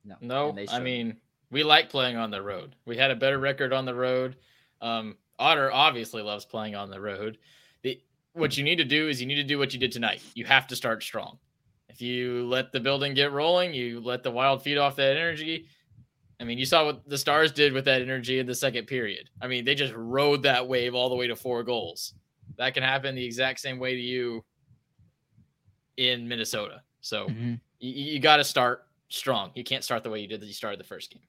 No, 0.06 0.16
No, 0.22 0.58
I 0.70 0.80
mean 0.80 1.18
we 1.52 1.64
like 1.64 1.90
playing 1.90 2.18
on 2.18 2.32
the 2.32 2.42
road. 2.42 2.76
We 2.86 2.98
had 2.98 3.12
a 3.12 3.16
better 3.16 3.38
record 3.38 3.74
on 3.74 3.86
the 3.86 3.94
road. 3.94 4.38
Um, 4.82 5.18
Otter 5.38 5.72
obviously 5.72 6.22
loves 6.22 6.46
playing 6.46 6.76
on 6.76 6.90
the 6.90 7.00
road. 7.00 7.38
The 7.84 8.02
what 8.34 8.58
you 8.58 8.64
need 8.64 8.78
to 8.78 8.84
do 8.84 9.08
is 9.08 9.22
you 9.22 9.28
need 9.28 9.36
to 9.36 9.44
do 9.44 9.60
what 9.60 9.74
you 9.74 9.80
did 9.80 9.92
tonight. 9.92 10.22
You 10.34 10.46
have 10.46 10.68
to 10.68 10.76
start 10.76 11.04
strong. 11.04 11.38
If 11.90 12.02
you 12.02 12.48
let 12.48 12.72
the 12.72 12.80
building 12.80 13.14
get 13.14 13.32
rolling, 13.32 13.74
you 13.74 14.00
let 14.00 14.24
the 14.24 14.32
wild 14.32 14.64
feed 14.64 14.78
off 14.78 14.96
that 14.96 15.16
energy. 15.16 15.68
I 16.40 16.44
mean, 16.44 16.58
you 16.58 16.66
saw 16.66 16.86
what 16.86 17.08
the 17.08 17.18
Stars 17.18 17.52
did 17.52 17.72
with 17.72 17.86
that 17.86 18.02
energy 18.02 18.40
in 18.40 18.48
the 18.48 18.56
second 18.56 18.88
period. 18.88 19.30
I 19.40 19.48
mean, 19.48 19.64
they 19.64 19.76
just 19.76 19.94
rode 19.96 20.44
that 20.44 20.68
wave 20.68 20.96
all 20.96 21.10
the 21.10 21.16
way 21.16 21.28
to 21.28 21.36
four 21.36 21.64
goals. 21.64 22.16
That 22.58 22.74
can 22.74 22.84
happen 22.84 23.16
the 23.16 23.26
exact 23.26 23.60
same 23.60 23.80
way 23.80 23.96
to 23.96 24.02
you 24.02 24.44
in 25.98 26.28
Minnesota. 26.28 26.82
So 27.02 27.28
Mm-hmm. 27.28 27.54
you, 27.80 28.14
you 28.14 28.20
got 28.20 28.38
to 28.38 28.44
start 28.44 28.86
strong. 29.10 29.52
You 29.56 29.64
can't 29.64 29.84
start 29.84 30.04
the 30.04 30.10
way 30.10 30.20
you 30.20 30.28
did 30.28 30.42
that 30.42 30.46
you 30.46 30.54
started 30.54 30.80
the 30.80 30.84
first 30.86 31.12
game. 31.12 31.22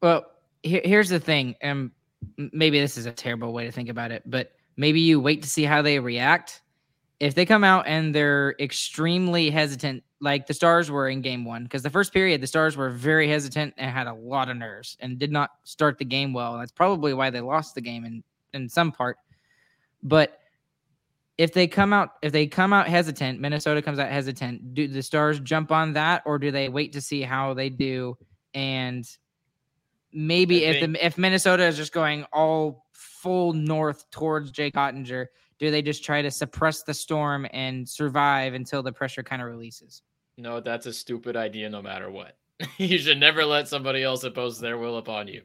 Well, 0.00 0.26
here, 0.62 0.80
here's 0.84 1.08
the 1.08 1.20
thing. 1.20 1.54
and 1.60 1.90
maybe 2.36 2.80
this 2.80 2.96
is 2.96 3.06
a 3.06 3.12
terrible 3.12 3.52
way 3.52 3.64
to 3.66 3.72
think 3.72 3.88
about 3.88 4.10
it, 4.12 4.22
but 4.26 4.52
maybe 4.76 5.00
you 5.00 5.20
wait 5.20 5.42
to 5.42 5.48
see 5.48 5.64
how 5.64 5.82
they 5.82 5.98
react. 5.98 6.62
If 7.20 7.34
they 7.34 7.46
come 7.46 7.62
out 7.62 7.86
and 7.86 8.14
they're 8.14 8.56
extremely 8.58 9.48
hesitant, 9.50 10.02
like 10.20 10.46
the 10.46 10.54
Stars 10.54 10.90
were 10.90 11.08
in 11.08 11.20
Game 11.20 11.44
One, 11.44 11.64
because 11.64 11.82
the 11.82 11.90
first 11.90 12.12
period 12.12 12.40
the 12.40 12.46
Stars 12.46 12.76
were 12.76 12.90
very 12.90 13.28
hesitant 13.28 13.74
and 13.76 13.90
had 13.90 14.06
a 14.08 14.14
lot 14.14 14.48
of 14.48 14.56
nerves 14.56 14.96
and 15.00 15.18
did 15.18 15.30
not 15.30 15.50
start 15.64 15.98
the 15.98 16.04
game 16.04 16.32
well. 16.32 16.58
That's 16.58 16.72
probably 16.72 17.14
why 17.14 17.30
they 17.30 17.40
lost 17.40 17.74
the 17.74 17.80
game 17.80 18.04
in 18.04 18.24
in 18.54 18.68
some 18.68 18.92
part. 18.92 19.18
But 20.02 20.38
if 21.38 21.52
they 21.52 21.66
come 21.66 21.92
out 21.92 22.10
if 22.22 22.32
they 22.32 22.46
come 22.46 22.72
out 22.72 22.88
hesitant, 22.88 23.40
Minnesota 23.40 23.80
comes 23.82 23.98
out 23.98 24.10
hesitant. 24.10 24.74
Do 24.74 24.86
the 24.88 25.02
Stars 25.02 25.40
jump 25.40 25.72
on 25.72 25.92
that, 25.94 26.22
or 26.26 26.38
do 26.38 26.50
they 26.50 26.68
wait 26.68 26.92
to 26.92 27.00
see 27.00 27.22
how 27.22 27.54
they 27.54 27.70
do 27.70 28.16
and 28.54 29.08
maybe 30.12 30.66
I 30.66 30.70
if 30.70 30.80
think- 30.80 30.92
the 30.98 31.06
if 31.06 31.18
Minnesota 31.18 31.64
is 31.64 31.76
just 31.76 31.92
going 31.92 32.24
all 32.32 32.86
full 32.92 33.52
north 33.52 34.08
towards 34.10 34.50
Jake 34.50 34.74
Oettinger, 34.74 35.26
do 35.58 35.70
they 35.70 35.80
just 35.82 36.04
try 36.04 36.22
to 36.22 36.30
suppress 36.30 36.82
the 36.82 36.92
storm 36.94 37.46
and 37.52 37.88
survive 37.88 38.54
until 38.54 38.82
the 38.82 38.92
pressure 38.92 39.22
kind 39.22 39.40
of 39.40 39.48
releases? 39.48 40.02
No, 40.36 40.60
that's 40.60 40.86
a 40.86 40.92
stupid 40.92 41.36
idea 41.36 41.70
no 41.70 41.80
matter 41.80 42.10
what. 42.10 42.36
you 42.78 42.98
should 42.98 43.18
never 43.18 43.44
let 43.44 43.68
somebody 43.68 44.02
else 44.02 44.24
impose 44.24 44.58
their 44.60 44.76
will 44.76 44.98
upon 44.98 45.28
you. 45.28 45.42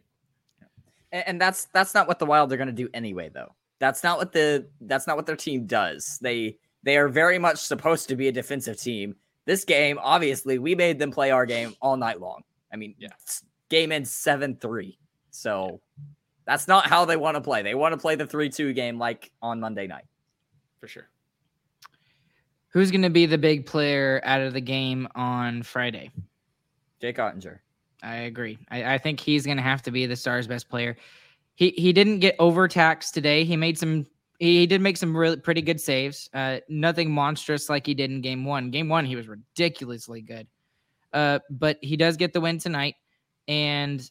And, 1.12 1.24
and 1.28 1.42
that's 1.42 1.66
that's 1.66 1.94
not 1.94 2.08
what 2.08 2.20
the 2.20 2.26
Wild 2.26 2.52
are 2.52 2.58
going 2.58 2.68
to 2.68 2.74
do 2.74 2.90
anyway, 2.94 3.30
though. 3.34 3.54
That's 3.80 4.04
not 4.04 4.18
what 4.18 4.32
the 4.32 4.68
that's 4.82 5.08
not 5.08 5.16
what 5.16 5.26
their 5.26 5.36
team 5.36 5.66
does. 5.66 6.18
They 6.22 6.58
they 6.84 6.98
are 6.98 7.08
very 7.08 7.40
much 7.40 7.58
supposed 7.58 8.10
to 8.10 8.16
be 8.16 8.28
a 8.28 8.32
defensive 8.32 8.80
team. 8.80 9.16
This 9.46 9.64
game, 9.64 9.98
obviously, 10.02 10.60
we 10.60 10.76
made 10.76 11.00
them 11.00 11.12
play 11.12 11.32
our 11.32 11.46
game 11.46 11.74
all 11.82 11.96
night 11.98 12.20
long. 12.20 12.44
I 12.72 12.76
mean, 12.76 12.96
Yeah. 12.98 13.10
game 13.70 13.92
ends 13.92 14.12
seven 14.12 14.56
three. 14.58 14.98
So 15.32 15.82
that's 16.46 16.68
not 16.68 16.88
how 16.88 17.06
they 17.06 17.16
want 17.18 17.36
to 17.36 17.42
play. 17.42 17.62
They 17.62 17.76
want 17.76 17.94
to 17.94 17.98
play 17.98 18.16
the 18.16 18.26
three 18.28 18.50
two 18.50 18.74
game 18.74 18.98
like 18.98 19.32
on 19.42 19.60
Monday 19.60 19.88
night. 19.88 20.06
For 20.80 20.88
sure. 20.88 21.10
Who's 22.70 22.92
going 22.92 23.02
to 23.04 23.10
be 23.10 23.26
the 23.26 23.38
big 23.38 23.66
player 23.66 24.22
out 24.24 24.42
of 24.42 24.54
the 24.54 24.62
game 24.62 25.08
on 25.16 25.64
Friday? 25.64 26.12
Jake 27.02 27.18
Oettinger. 27.18 27.60
I 28.08 28.16
agree. 28.20 28.58
I, 28.72 28.94
I 28.94 28.98
think 28.98 29.20
he's 29.20 29.46
going 29.46 29.58
to 29.58 29.64
have 29.64 29.82
to 29.84 29.92
be 29.92 30.06
the 30.06 30.16
Stars' 30.16 30.48
best 30.48 30.70
player. 30.70 30.96
He 31.56 31.72
he 31.72 31.92
didn't 31.92 32.20
get 32.20 32.36
overtaxed 32.40 33.14
today. 33.14 33.44
He 33.44 33.58
made 33.58 33.78
some. 33.78 34.08
He 34.40 34.66
did 34.66 34.82
make 34.82 34.98
some 34.98 35.18
really 35.18 35.36
pretty 35.36 35.62
good 35.62 35.82
saves. 35.82 36.30
Uh, 36.34 36.60
nothing 36.70 37.12
monstrous 37.12 37.70
like 37.70 37.86
he 37.86 37.94
did 37.94 38.10
in 38.12 38.22
Game 38.22 38.46
One. 38.46 38.72
Game 38.72 38.88
One, 38.88 39.04
he 39.04 39.16
was 39.16 39.28
ridiculously 39.28 40.22
good. 40.22 40.48
Uh, 41.12 41.40
but 41.50 41.80
he 41.82 41.98
does 41.98 42.16
get 42.16 42.32
the 42.32 42.40
win 42.40 42.60
tonight, 42.60 42.96
and 43.48 44.10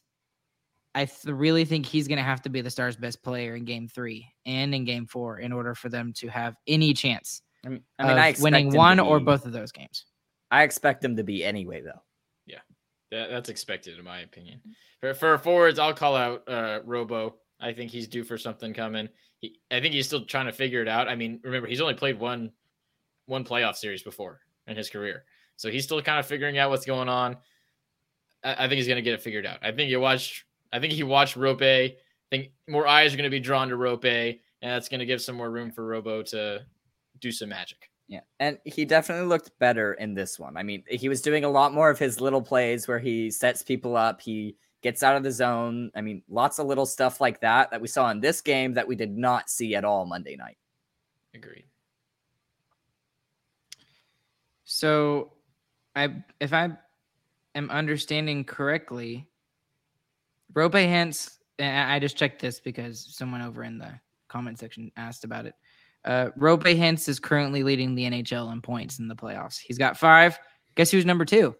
I 0.93 1.05
th- 1.05 1.33
really 1.33 1.65
think 1.65 1.85
he's 1.85 2.07
going 2.07 2.17
to 2.17 2.23
have 2.23 2.41
to 2.43 2.49
be 2.49 2.61
the 2.61 2.69
Stars' 2.69 2.97
best 2.97 3.23
player 3.23 3.55
in 3.55 3.65
Game 3.65 3.87
Three 3.87 4.27
and 4.45 4.75
in 4.75 4.85
Game 4.85 5.07
Four 5.07 5.39
in 5.39 5.51
order 5.51 5.73
for 5.73 5.89
them 5.89 6.13
to 6.17 6.27
have 6.27 6.55
any 6.67 6.93
chance 6.93 7.41
I 7.65 7.69
mean, 7.69 7.81
I 7.97 8.03
mean, 8.03 8.11
of 8.11 8.17
I 8.19 8.35
winning 8.39 8.65
him 8.67 8.71
to 8.73 8.77
one 8.77 8.99
or 8.99 9.19
both 9.19 9.45
of 9.45 9.53
those 9.53 9.71
games. 9.71 10.05
I 10.51 10.63
expect 10.63 11.01
them 11.01 11.15
to 11.15 11.23
be 11.23 11.43
anyway, 11.43 11.81
though. 11.81 12.01
That, 13.11 13.29
that's 13.29 13.49
expected, 13.49 13.97
in 13.97 14.03
my 14.03 14.19
opinion. 14.19 14.61
For, 14.99 15.13
for 15.13 15.37
forwards, 15.37 15.79
I'll 15.79 15.93
call 15.93 16.15
out 16.15 16.43
uh, 16.47 16.79
Robo. 16.83 17.35
I 17.59 17.73
think 17.73 17.91
he's 17.91 18.07
due 18.07 18.23
for 18.23 18.37
something 18.37 18.73
coming. 18.73 19.09
He, 19.39 19.59
I 19.71 19.79
think 19.79 19.93
he's 19.93 20.07
still 20.07 20.25
trying 20.25 20.47
to 20.47 20.51
figure 20.51 20.81
it 20.81 20.87
out. 20.87 21.07
I 21.07 21.15
mean, 21.15 21.39
remember 21.43 21.67
he's 21.67 21.81
only 21.81 21.93
played 21.93 22.19
one 22.19 22.51
one 23.25 23.43
playoff 23.43 23.75
series 23.75 24.03
before 24.03 24.39
in 24.67 24.77
his 24.77 24.89
career, 24.89 25.25
so 25.57 25.69
he's 25.69 25.83
still 25.83 26.01
kind 26.01 26.19
of 26.19 26.25
figuring 26.25 26.57
out 26.57 26.69
what's 26.69 26.85
going 26.85 27.09
on. 27.09 27.37
I, 28.43 28.65
I 28.65 28.67
think 28.67 28.73
he's 28.73 28.87
going 28.87 28.97
to 28.97 29.01
get 29.01 29.13
it 29.13 29.21
figured 29.21 29.45
out. 29.45 29.59
I 29.61 29.71
think 29.71 29.89
you 29.89 29.99
watch. 29.99 30.45
I 30.71 30.79
think 30.79 30.93
he 30.93 31.03
watched 31.03 31.37
Roope. 31.37 31.61
I 31.61 31.95
think 32.29 32.51
more 32.67 32.87
eyes 32.87 33.13
are 33.13 33.17
going 33.17 33.23
to 33.23 33.29
be 33.29 33.39
drawn 33.39 33.69
to 33.69 33.75
Roope, 33.75 34.39
and 34.61 34.71
that's 34.71 34.89
going 34.89 34.99
to 34.99 35.05
give 35.05 35.21
some 35.21 35.35
more 35.35 35.49
room 35.49 35.71
for 35.71 35.85
Robo 35.85 36.23
to 36.23 36.65
do 37.19 37.31
some 37.31 37.49
magic. 37.49 37.89
Yeah, 38.07 38.21
and 38.39 38.57
he 38.63 38.85
definitely 38.85 39.27
looked 39.27 39.57
better 39.59 39.93
in 39.93 40.13
this 40.13 40.39
one. 40.39 40.55
I 40.55 40.63
mean, 40.63 40.83
he 40.89 41.09
was 41.09 41.21
doing 41.21 41.43
a 41.43 41.49
lot 41.49 41.73
more 41.73 41.89
of 41.89 41.99
his 41.99 42.21
little 42.21 42.41
plays 42.41 42.87
where 42.87 42.99
he 42.99 43.29
sets 43.29 43.63
people 43.63 43.97
up, 43.97 44.21
he 44.21 44.55
gets 44.81 45.03
out 45.03 45.17
of 45.17 45.23
the 45.23 45.31
zone. 45.31 45.91
I 45.93 46.01
mean, 46.01 46.23
lots 46.29 46.59
of 46.59 46.67
little 46.67 46.85
stuff 46.85 47.19
like 47.19 47.41
that 47.41 47.71
that 47.71 47.81
we 47.81 47.87
saw 47.87 48.09
in 48.09 48.21
this 48.21 48.39
game 48.39 48.73
that 48.75 48.87
we 48.87 48.95
did 48.95 49.17
not 49.17 49.49
see 49.49 49.75
at 49.75 49.83
all 49.83 50.05
Monday 50.05 50.37
night. 50.37 50.57
Agreed. 51.33 51.65
So, 54.63 55.33
I 55.95 56.23
if 56.39 56.53
I 56.53 56.69
am 57.55 57.69
understanding 57.69 58.45
correctly, 58.45 59.27
Roope 60.53 60.75
and 60.75 61.13
I 61.59 61.99
just 61.99 62.17
checked 62.17 62.41
this 62.41 62.59
because 62.59 63.05
someone 63.15 63.41
over 63.41 63.63
in 63.63 63.77
the 63.77 63.99
comment 64.27 64.59
section 64.59 64.91
asked 64.95 65.23
about 65.23 65.45
it. 65.45 65.55
Uh, 66.07 66.29
Roope 66.37 66.63
Hintz 66.63 67.09
is 67.09 67.19
currently 67.19 67.63
leading 67.63 67.93
the 67.93 68.05
NHL 68.05 68.51
in 68.53 68.61
points 68.61 68.99
in 68.99 69.09
the 69.09 69.15
playoffs. 69.15 69.57
He's 69.59 69.77
got 69.77 69.97
five. 69.97 70.39
Guess 70.75 70.89
who's 70.89 71.05
number 71.05 71.25
two? 71.25 71.53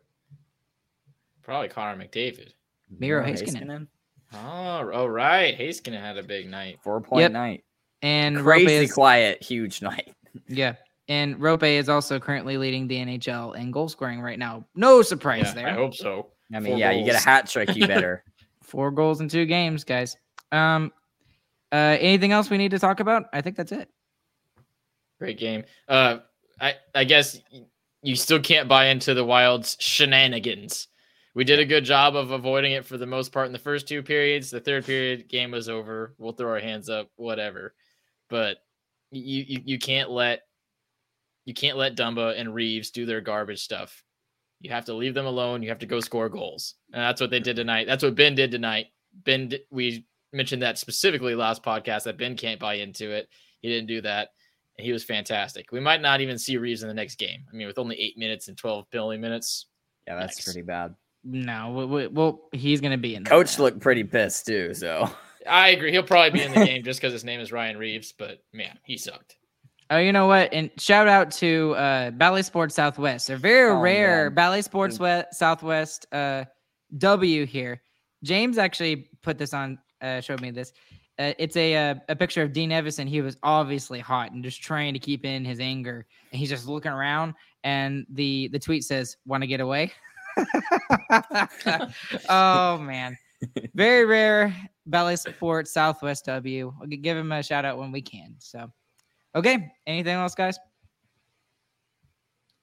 Probably 1.44 1.68
Connor 1.68 2.02
McDavid. 2.02 2.54
Miro 2.90 3.24
Miro 3.24 3.26
Heiskanen. 3.26 3.88
Oh, 4.34 4.90
oh 4.94 5.06
right. 5.06 5.58
Heiskanen 5.58 6.00
had 6.00 6.18
a 6.18 6.24
big 6.24 6.50
night. 6.50 6.80
Four 6.82 7.02
point 7.02 7.22
Yep. 7.22 7.32
night. 7.34 7.64
And 8.02 8.38
Roope 8.38 8.64
Crazy 8.64 8.86
is, 8.86 8.94
quiet, 8.94 9.44
huge 9.44 9.82
night. 9.82 10.14
yeah. 10.48 10.76
And 11.10 11.36
Roope 11.38 11.64
is 11.64 11.90
also 11.90 12.20
currently 12.20 12.58
leading 12.58 12.88
the 12.88 12.98
NHL 12.98 13.56
in 13.58 13.72
goal 13.72 13.90
scoring 13.90 14.22
right 14.22 14.40
now. 14.40 14.66
No 14.76 15.02
surprise 15.02 15.46
Yeah, 15.48 15.54
there. 15.54 15.68
I 15.68 15.74
hope 15.74 15.94
so. 15.94 16.28
I 16.54 16.60
mean, 16.60 16.74
Four 16.74 16.80
yeah, 16.80 16.92
you 16.92 17.04
get 17.04 17.16
a 17.16 17.24
hat 17.24 17.50
trick, 17.50 17.76
you 17.76 17.86
better. 17.86 18.24
Four 18.64 18.92
goals 18.92 19.20
in 19.20 19.28
two 19.28 19.46
games, 19.46 19.84
guys. 19.84 20.16
Um, 20.54 20.94
uh, 21.72 21.98
anything 22.00 22.32
else 22.32 22.50
we 22.50 22.58
need 22.58 22.72
to 22.72 22.80
talk 22.80 23.02
about? 23.02 23.26
I 23.34 23.42
think 23.42 23.58
that's 23.58 23.72
it. 23.72 23.90
Great 25.20 25.40
game. 25.40 25.64
Uh, 25.88 26.20
I 26.60 26.76
I 26.94 27.04
guess 27.04 27.40
you 28.02 28.16
still 28.16 28.40
can't 28.40 28.68
buy 28.68 28.88
into 28.88 29.14
the 29.14 29.26
Wild's 29.26 29.78
shenanigans. 29.80 30.88
We 31.34 31.44
did 31.44 31.60
a 31.60 31.66
good 31.66 31.86
job 31.86 32.16
of 32.16 32.32
avoiding 32.32 32.72
it 32.72 32.86
for 32.86 32.98
the 32.98 33.06
most 33.06 33.32
part 33.32 33.48
in 33.48 33.54
the 33.54 33.60
first 33.60 33.88
two 33.88 34.02
periods. 34.02 34.50
The 34.50 34.60
third 34.60 34.86
period, 34.86 35.30
game 35.30 35.52
was 35.52 35.70
over. 35.70 36.16
We'll 36.18 36.34
throw 36.34 36.52
our 36.52 36.60
hands 36.60 36.90
up, 36.90 37.10
whatever. 37.16 37.76
But 38.30 38.58
you 39.12 39.44
you, 39.48 39.62
you 39.66 39.80
can't 39.80 40.10
let 40.10 40.42
you 41.46 41.54
can't 41.54 41.78
let 41.78 41.96
Dumba 41.96 42.40
and 42.40 42.54
Reaves 42.54 42.92
do 42.92 43.06
their 43.06 43.22
garbage 43.22 43.62
stuff. 43.62 44.04
You 44.62 44.72
have 44.72 44.86
to 44.86 44.94
leave 44.94 45.14
them 45.14 45.28
alone. 45.28 45.64
You 45.64 45.70
have 45.70 45.80
to 45.80 45.86
go 45.86 46.00
score 46.00 46.30
goals, 46.30 46.76
and 46.92 47.02
that's 47.02 47.22
what 47.22 47.30
they 47.30 47.40
did 47.40 47.56
tonight. 47.56 47.88
That's 47.88 48.04
what 48.04 48.16
Benn 48.16 48.36
did 48.36 48.52
tonight. 48.52 48.88
Benn, 49.14 49.54
we 49.72 50.06
mentioned 50.34 50.62
that 50.62 50.78
specifically 50.78 51.36
last 51.36 51.64
podcast 51.64 52.04
that 52.04 52.18
Benn 52.18 52.36
can't 52.36 52.60
buy 52.60 52.76
into 52.76 53.12
it. 53.12 53.30
He 53.62 53.70
didn't 53.70 53.88
do 53.88 54.02
that 54.02 54.30
he 54.78 54.92
was 54.92 55.04
fantastic. 55.04 55.72
We 55.72 55.80
might 55.80 56.02
not 56.02 56.22
even 56.22 56.38
see 56.38 56.58
Reaves 56.58 56.82
in 56.84 56.88
the 56.88 56.94
next 56.94 57.16
game. 57.18 57.44
I 57.52 57.56
mean, 57.56 57.68
with 57.68 57.78
only 57.80 58.00
eight 58.00 58.18
minutes 58.18 58.48
and 58.48 58.58
12 58.58 58.90
penalty 58.92 59.18
minutes. 59.18 59.66
Yeah, 60.08 60.16
that's 60.20 60.40
Yikes. 60.40 60.44
pretty 60.46 60.62
bad. 60.62 60.96
No, 61.24 61.72
we, 61.72 61.86
we, 61.86 62.08
well, 62.08 62.48
he's 62.54 62.80
gonna 62.80 62.98
be 62.98 63.16
in. 63.16 63.24
there 63.24 63.32
Coach 63.32 63.58
now. 63.58 63.66
looked 63.66 63.80
pretty 63.82 64.04
pissed 64.04 64.46
too. 64.46 64.74
So 64.74 65.10
I 65.50 65.70
agree. 65.70 65.92
He'll 65.92 66.04
probably 66.04 66.30
be 66.40 66.46
in 66.46 66.54
the 66.54 66.66
game 66.66 66.84
just 66.84 67.02
because 67.02 67.12
his 67.12 67.24
name 67.26 67.40
is 67.40 67.52
Ryan 67.52 67.78
Reaves, 67.78 68.14
but 68.18 68.44
man, 68.54 68.78
he 68.84 68.98
sucked. 68.98 69.36
Oh, 69.90 69.98
you 69.98 70.12
know 70.12 70.28
what? 70.28 70.54
And 70.54 70.70
shout 70.78 71.08
out 71.08 71.32
to 71.32 71.74
uh, 71.76 72.12
Bally 72.12 72.44
Sports 72.44 72.76
Southwest. 72.76 73.28
They're 73.28 73.38
very 73.38 73.72
Oh, 73.72 73.80
rare 73.80 74.26
man. 74.26 74.36
Bally 74.36 74.62
Sports 74.62 75.00
we- 75.00 75.24
Southwest 75.32 76.06
uh, 76.14 76.44
W 76.98 77.46
here. 77.46 77.82
James 78.24 78.58
actually 78.58 79.08
put 79.24 79.38
this 79.38 79.54
on, 79.54 79.78
uh, 80.02 80.20
showed 80.22 80.42
me 80.42 80.52
this. 80.52 80.74
Uh, 81.20 81.34
it's 81.40 81.56
a 81.56 81.76
uh, 81.76 81.96
a 82.10 82.16
picture 82.16 82.44
of 82.44 82.54
Dean 82.54 82.70
Evason. 82.70 83.08
He 83.08 83.22
was 83.22 83.38
obviously 83.44 84.00
hot 84.00 84.32
and 84.32 84.44
just 84.44 84.62
trying 84.62 84.94
to 84.94 85.00
keep 85.00 85.26
in 85.26 85.44
his 85.44 85.60
anger, 85.60 86.06
and 86.32 86.40
he's 86.40 86.50
just 86.50 86.68
looking 86.68 86.92
around. 86.92 87.34
And 87.64 88.06
the 88.10 88.50
the 88.50 88.60
tweet 88.60 88.84
says, 88.84 89.18
"Want 89.26 89.42
to 89.42 89.48
get 89.48 89.60
away?" 89.60 89.92
oh 92.30 92.78
man, 92.78 93.18
very 93.74 94.06
rare 94.06 94.56
Bally 94.86 95.16
support 95.16 95.68
Southwest 95.68 96.26
W. 96.26 96.74
We'll 96.80 96.88
give 96.88 97.18
him 97.18 97.32
a 97.32 97.42
shout 97.42 97.66
out 97.66 97.78
when 97.78 97.92
we 97.92 98.02
can. 98.02 98.36
So. 98.40 98.72
Okay. 99.38 99.72
Anything 99.86 100.16
else, 100.16 100.34
guys? 100.34 100.58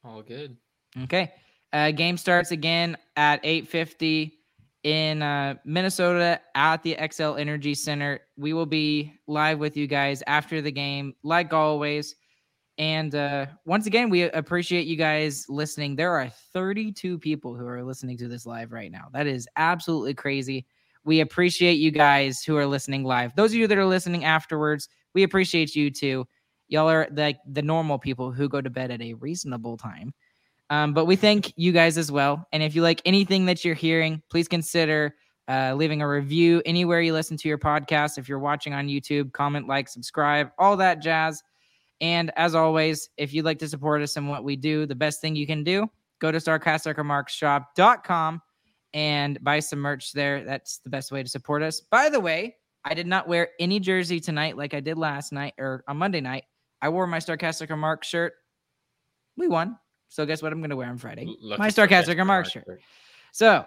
All 0.04 0.22
good. 0.22 0.56
Okay. 1.04 1.32
Uh, 1.72 1.92
game 1.92 2.16
starts 2.16 2.50
again 2.50 2.96
at 3.16 3.42
8:50 3.44 4.32
in 4.84 5.22
uh, 5.22 5.54
Minnesota 5.64 6.40
at 6.54 6.82
the 6.82 6.94
Xcel 6.94 7.40
Energy 7.40 7.74
Center. 7.74 8.20
We 8.36 8.52
will 8.52 8.66
be 8.66 9.18
live 9.26 9.58
with 9.58 9.76
you 9.76 9.86
guys 9.86 10.22
after 10.26 10.60
the 10.60 10.70
game, 10.70 11.14
like 11.22 11.52
always. 11.52 12.14
And 12.76 13.14
uh, 13.14 13.46
once 13.64 13.86
again, 13.86 14.10
we 14.10 14.22
appreciate 14.22 14.86
you 14.86 14.96
guys 14.96 15.46
listening. 15.48 15.96
There 15.96 16.12
are 16.12 16.28
32 16.52 17.18
people 17.18 17.54
who 17.54 17.66
are 17.66 17.82
listening 17.82 18.18
to 18.18 18.28
this 18.28 18.46
live 18.46 18.72
right 18.72 18.90
now. 18.90 19.08
That 19.12 19.26
is 19.26 19.48
absolutely 19.56 20.14
crazy. 20.14 20.66
We 21.04 21.20
appreciate 21.20 21.74
you 21.74 21.90
guys 21.90 22.42
who 22.42 22.56
are 22.56 22.66
listening 22.66 23.04
live. 23.04 23.34
Those 23.36 23.52
of 23.52 23.56
you 23.56 23.66
that 23.66 23.78
are 23.78 23.86
listening 23.86 24.24
afterwards, 24.24 24.88
we 25.14 25.22
appreciate 25.22 25.74
you 25.76 25.90
too. 25.90 26.26
Y'all 26.68 26.90
are 26.90 27.08
like 27.12 27.38
the 27.46 27.62
normal 27.62 27.98
people 27.98 28.32
who 28.32 28.48
go 28.48 28.60
to 28.60 28.70
bed 28.70 28.90
at 28.90 29.02
a 29.02 29.14
reasonable 29.14 29.76
time. 29.76 30.12
Um, 30.70 30.94
but 30.94 31.04
we 31.04 31.16
thank 31.16 31.52
you 31.56 31.72
guys 31.72 31.98
as 31.98 32.10
well. 32.10 32.46
And 32.52 32.62
if 32.62 32.74
you 32.74 32.82
like 32.82 33.02
anything 33.04 33.44
that 33.46 33.64
you're 33.64 33.74
hearing, 33.74 34.22
please 34.30 34.48
consider 34.48 35.14
uh, 35.48 35.74
leaving 35.74 36.02
a 36.02 36.08
review 36.08 36.62
anywhere 36.64 37.00
you 37.00 37.12
listen 37.12 37.36
to 37.36 37.48
your 37.48 37.58
podcast. 37.58 38.18
If 38.18 38.28
you're 38.28 38.38
watching 38.38 38.72
on 38.72 38.88
YouTube, 38.88 39.32
comment, 39.32 39.68
like, 39.68 39.88
subscribe, 39.88 40.50
all 40.58 40.76
that 40.78 41.02
jazz. 41.02 41.42
And 42.00 42.32
as 42.36 42.54
always, 42.54 43.08
if 43.16 43.32
you'd 43.32 43.44
like 43.44 43.58
to 43.60 43.68
support 43.68 44.02
us 44.02 44.16
in 44.16 44.26
what 44.26 44.44
we 44.44 44.56
do, 44.56 44.86
the 44.86 44.94
best 44.94 45.20
thing 45.20 45.36
you 45.36 45.46
can 45.46 45.64
do, 45.64 45.88
go 46.20 46.32
to 46.32 46.38
starcasticremarksshop.com 46.38 48.42
and 48.94 49.44
buy 49.44 49.60
some 49.60 49.80
merch 49.80 50.12
there. 50.12 50.44
That's 50.44 50.78
the 50.78 50.90
best 50.90 51.12
way 51.12 51.22
to 51.22 51.28
support 51.28 51.62
us. 51.62 51.80
By 51.80 52.08
the 52.08 52.20
way, 52.20 52.56
I 52.84 52.94
did 52.94 53.06
not 53.06 53.28
wear 53.28 53.50
any 53.58 53.80
jersey 53.80 54.20
tonight 54.20 54.56
like 54.56 54.74
I 54.74 54.80
did 54.80 54.98
last 54.98 55.32
night 55.32 55.54
or 55.58 55.84
on 55.88 55.96
Monday 55.96 56.20
night. 56.20 56.44
I 56.80 56.90
wore 56.90 57.06
my 57.06 57.18
Starcastic 57.18 57.70
Remarks 57.70 58.08
shirt. 58.08 58.34
We 59.36 59.48
won. 59.48 59.78
So 60.14 60.24
guess 60.24 60.42
what 60.42 60.52
I'm 60.52 60.60
going 60.60 60.70
to 60.70 60.76
wear 60.76 60.86
on 60.86 60.96
Friday? 60.96 61.26
Lucky 61.40 61.58
my 61.60 61.70
Sarcastic 61.70 62.14
Starcastic 62.14 62.18
Remarks 62.18 62.54
Remarks 62.54 62.68
shirt. 62.68 62.80
So 63.32 63.66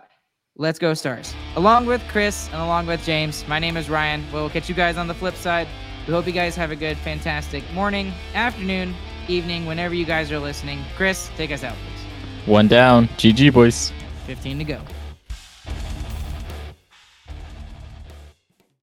let's 0.56 0.80
go 0.80 0.94
stars. 0.94 1.34
Along 1.58 1.86
with 1.86 2.02
Chris 2.08 2.48
and 2.54 2.62
along 2.62 2.88
with 2.88 3.04
James, 3.04 3.46
my 3.50 3.60
name 3.60 3.76
is 3.76 3.90
Ryan. 3.90 4.24
We'll 4.32 4.50
catch 4.50 4.70
you 4.70 4.76
guys 4.76 4.96
on 4.96 5.08
the 5.08 5.14
flip 5.14 5.36
side. 5.36 5.68
We 6.08 6.14
hope 6.14 6.26
you 6.26 6.32
guys 6.32 6.56
have 6.56 6.72
a 6.72 6.76
good, 6.78 6.98
fantastic 7.00 7.70
morning, 7.74 8.14
afternoon, 8.34 8.96
evening, 9.28 9.66
whenever 9.66 9.94
you 9.94 10.06
guys 10.06 10.32
are 10.32 10.40
listening. 10.40 10.86
Chris, 10.96 11.30
take 11.36 11.52
us 11.52 11.66
out, 11.66 11.76
please. 11.76 12.50
One 12.50 12.70
down. 12.70 13.10
GG, 13.18 13.52
boys. 13.52 13.92
15 14.26 14.60
to 14.60 14.64
go. 14.64 14.82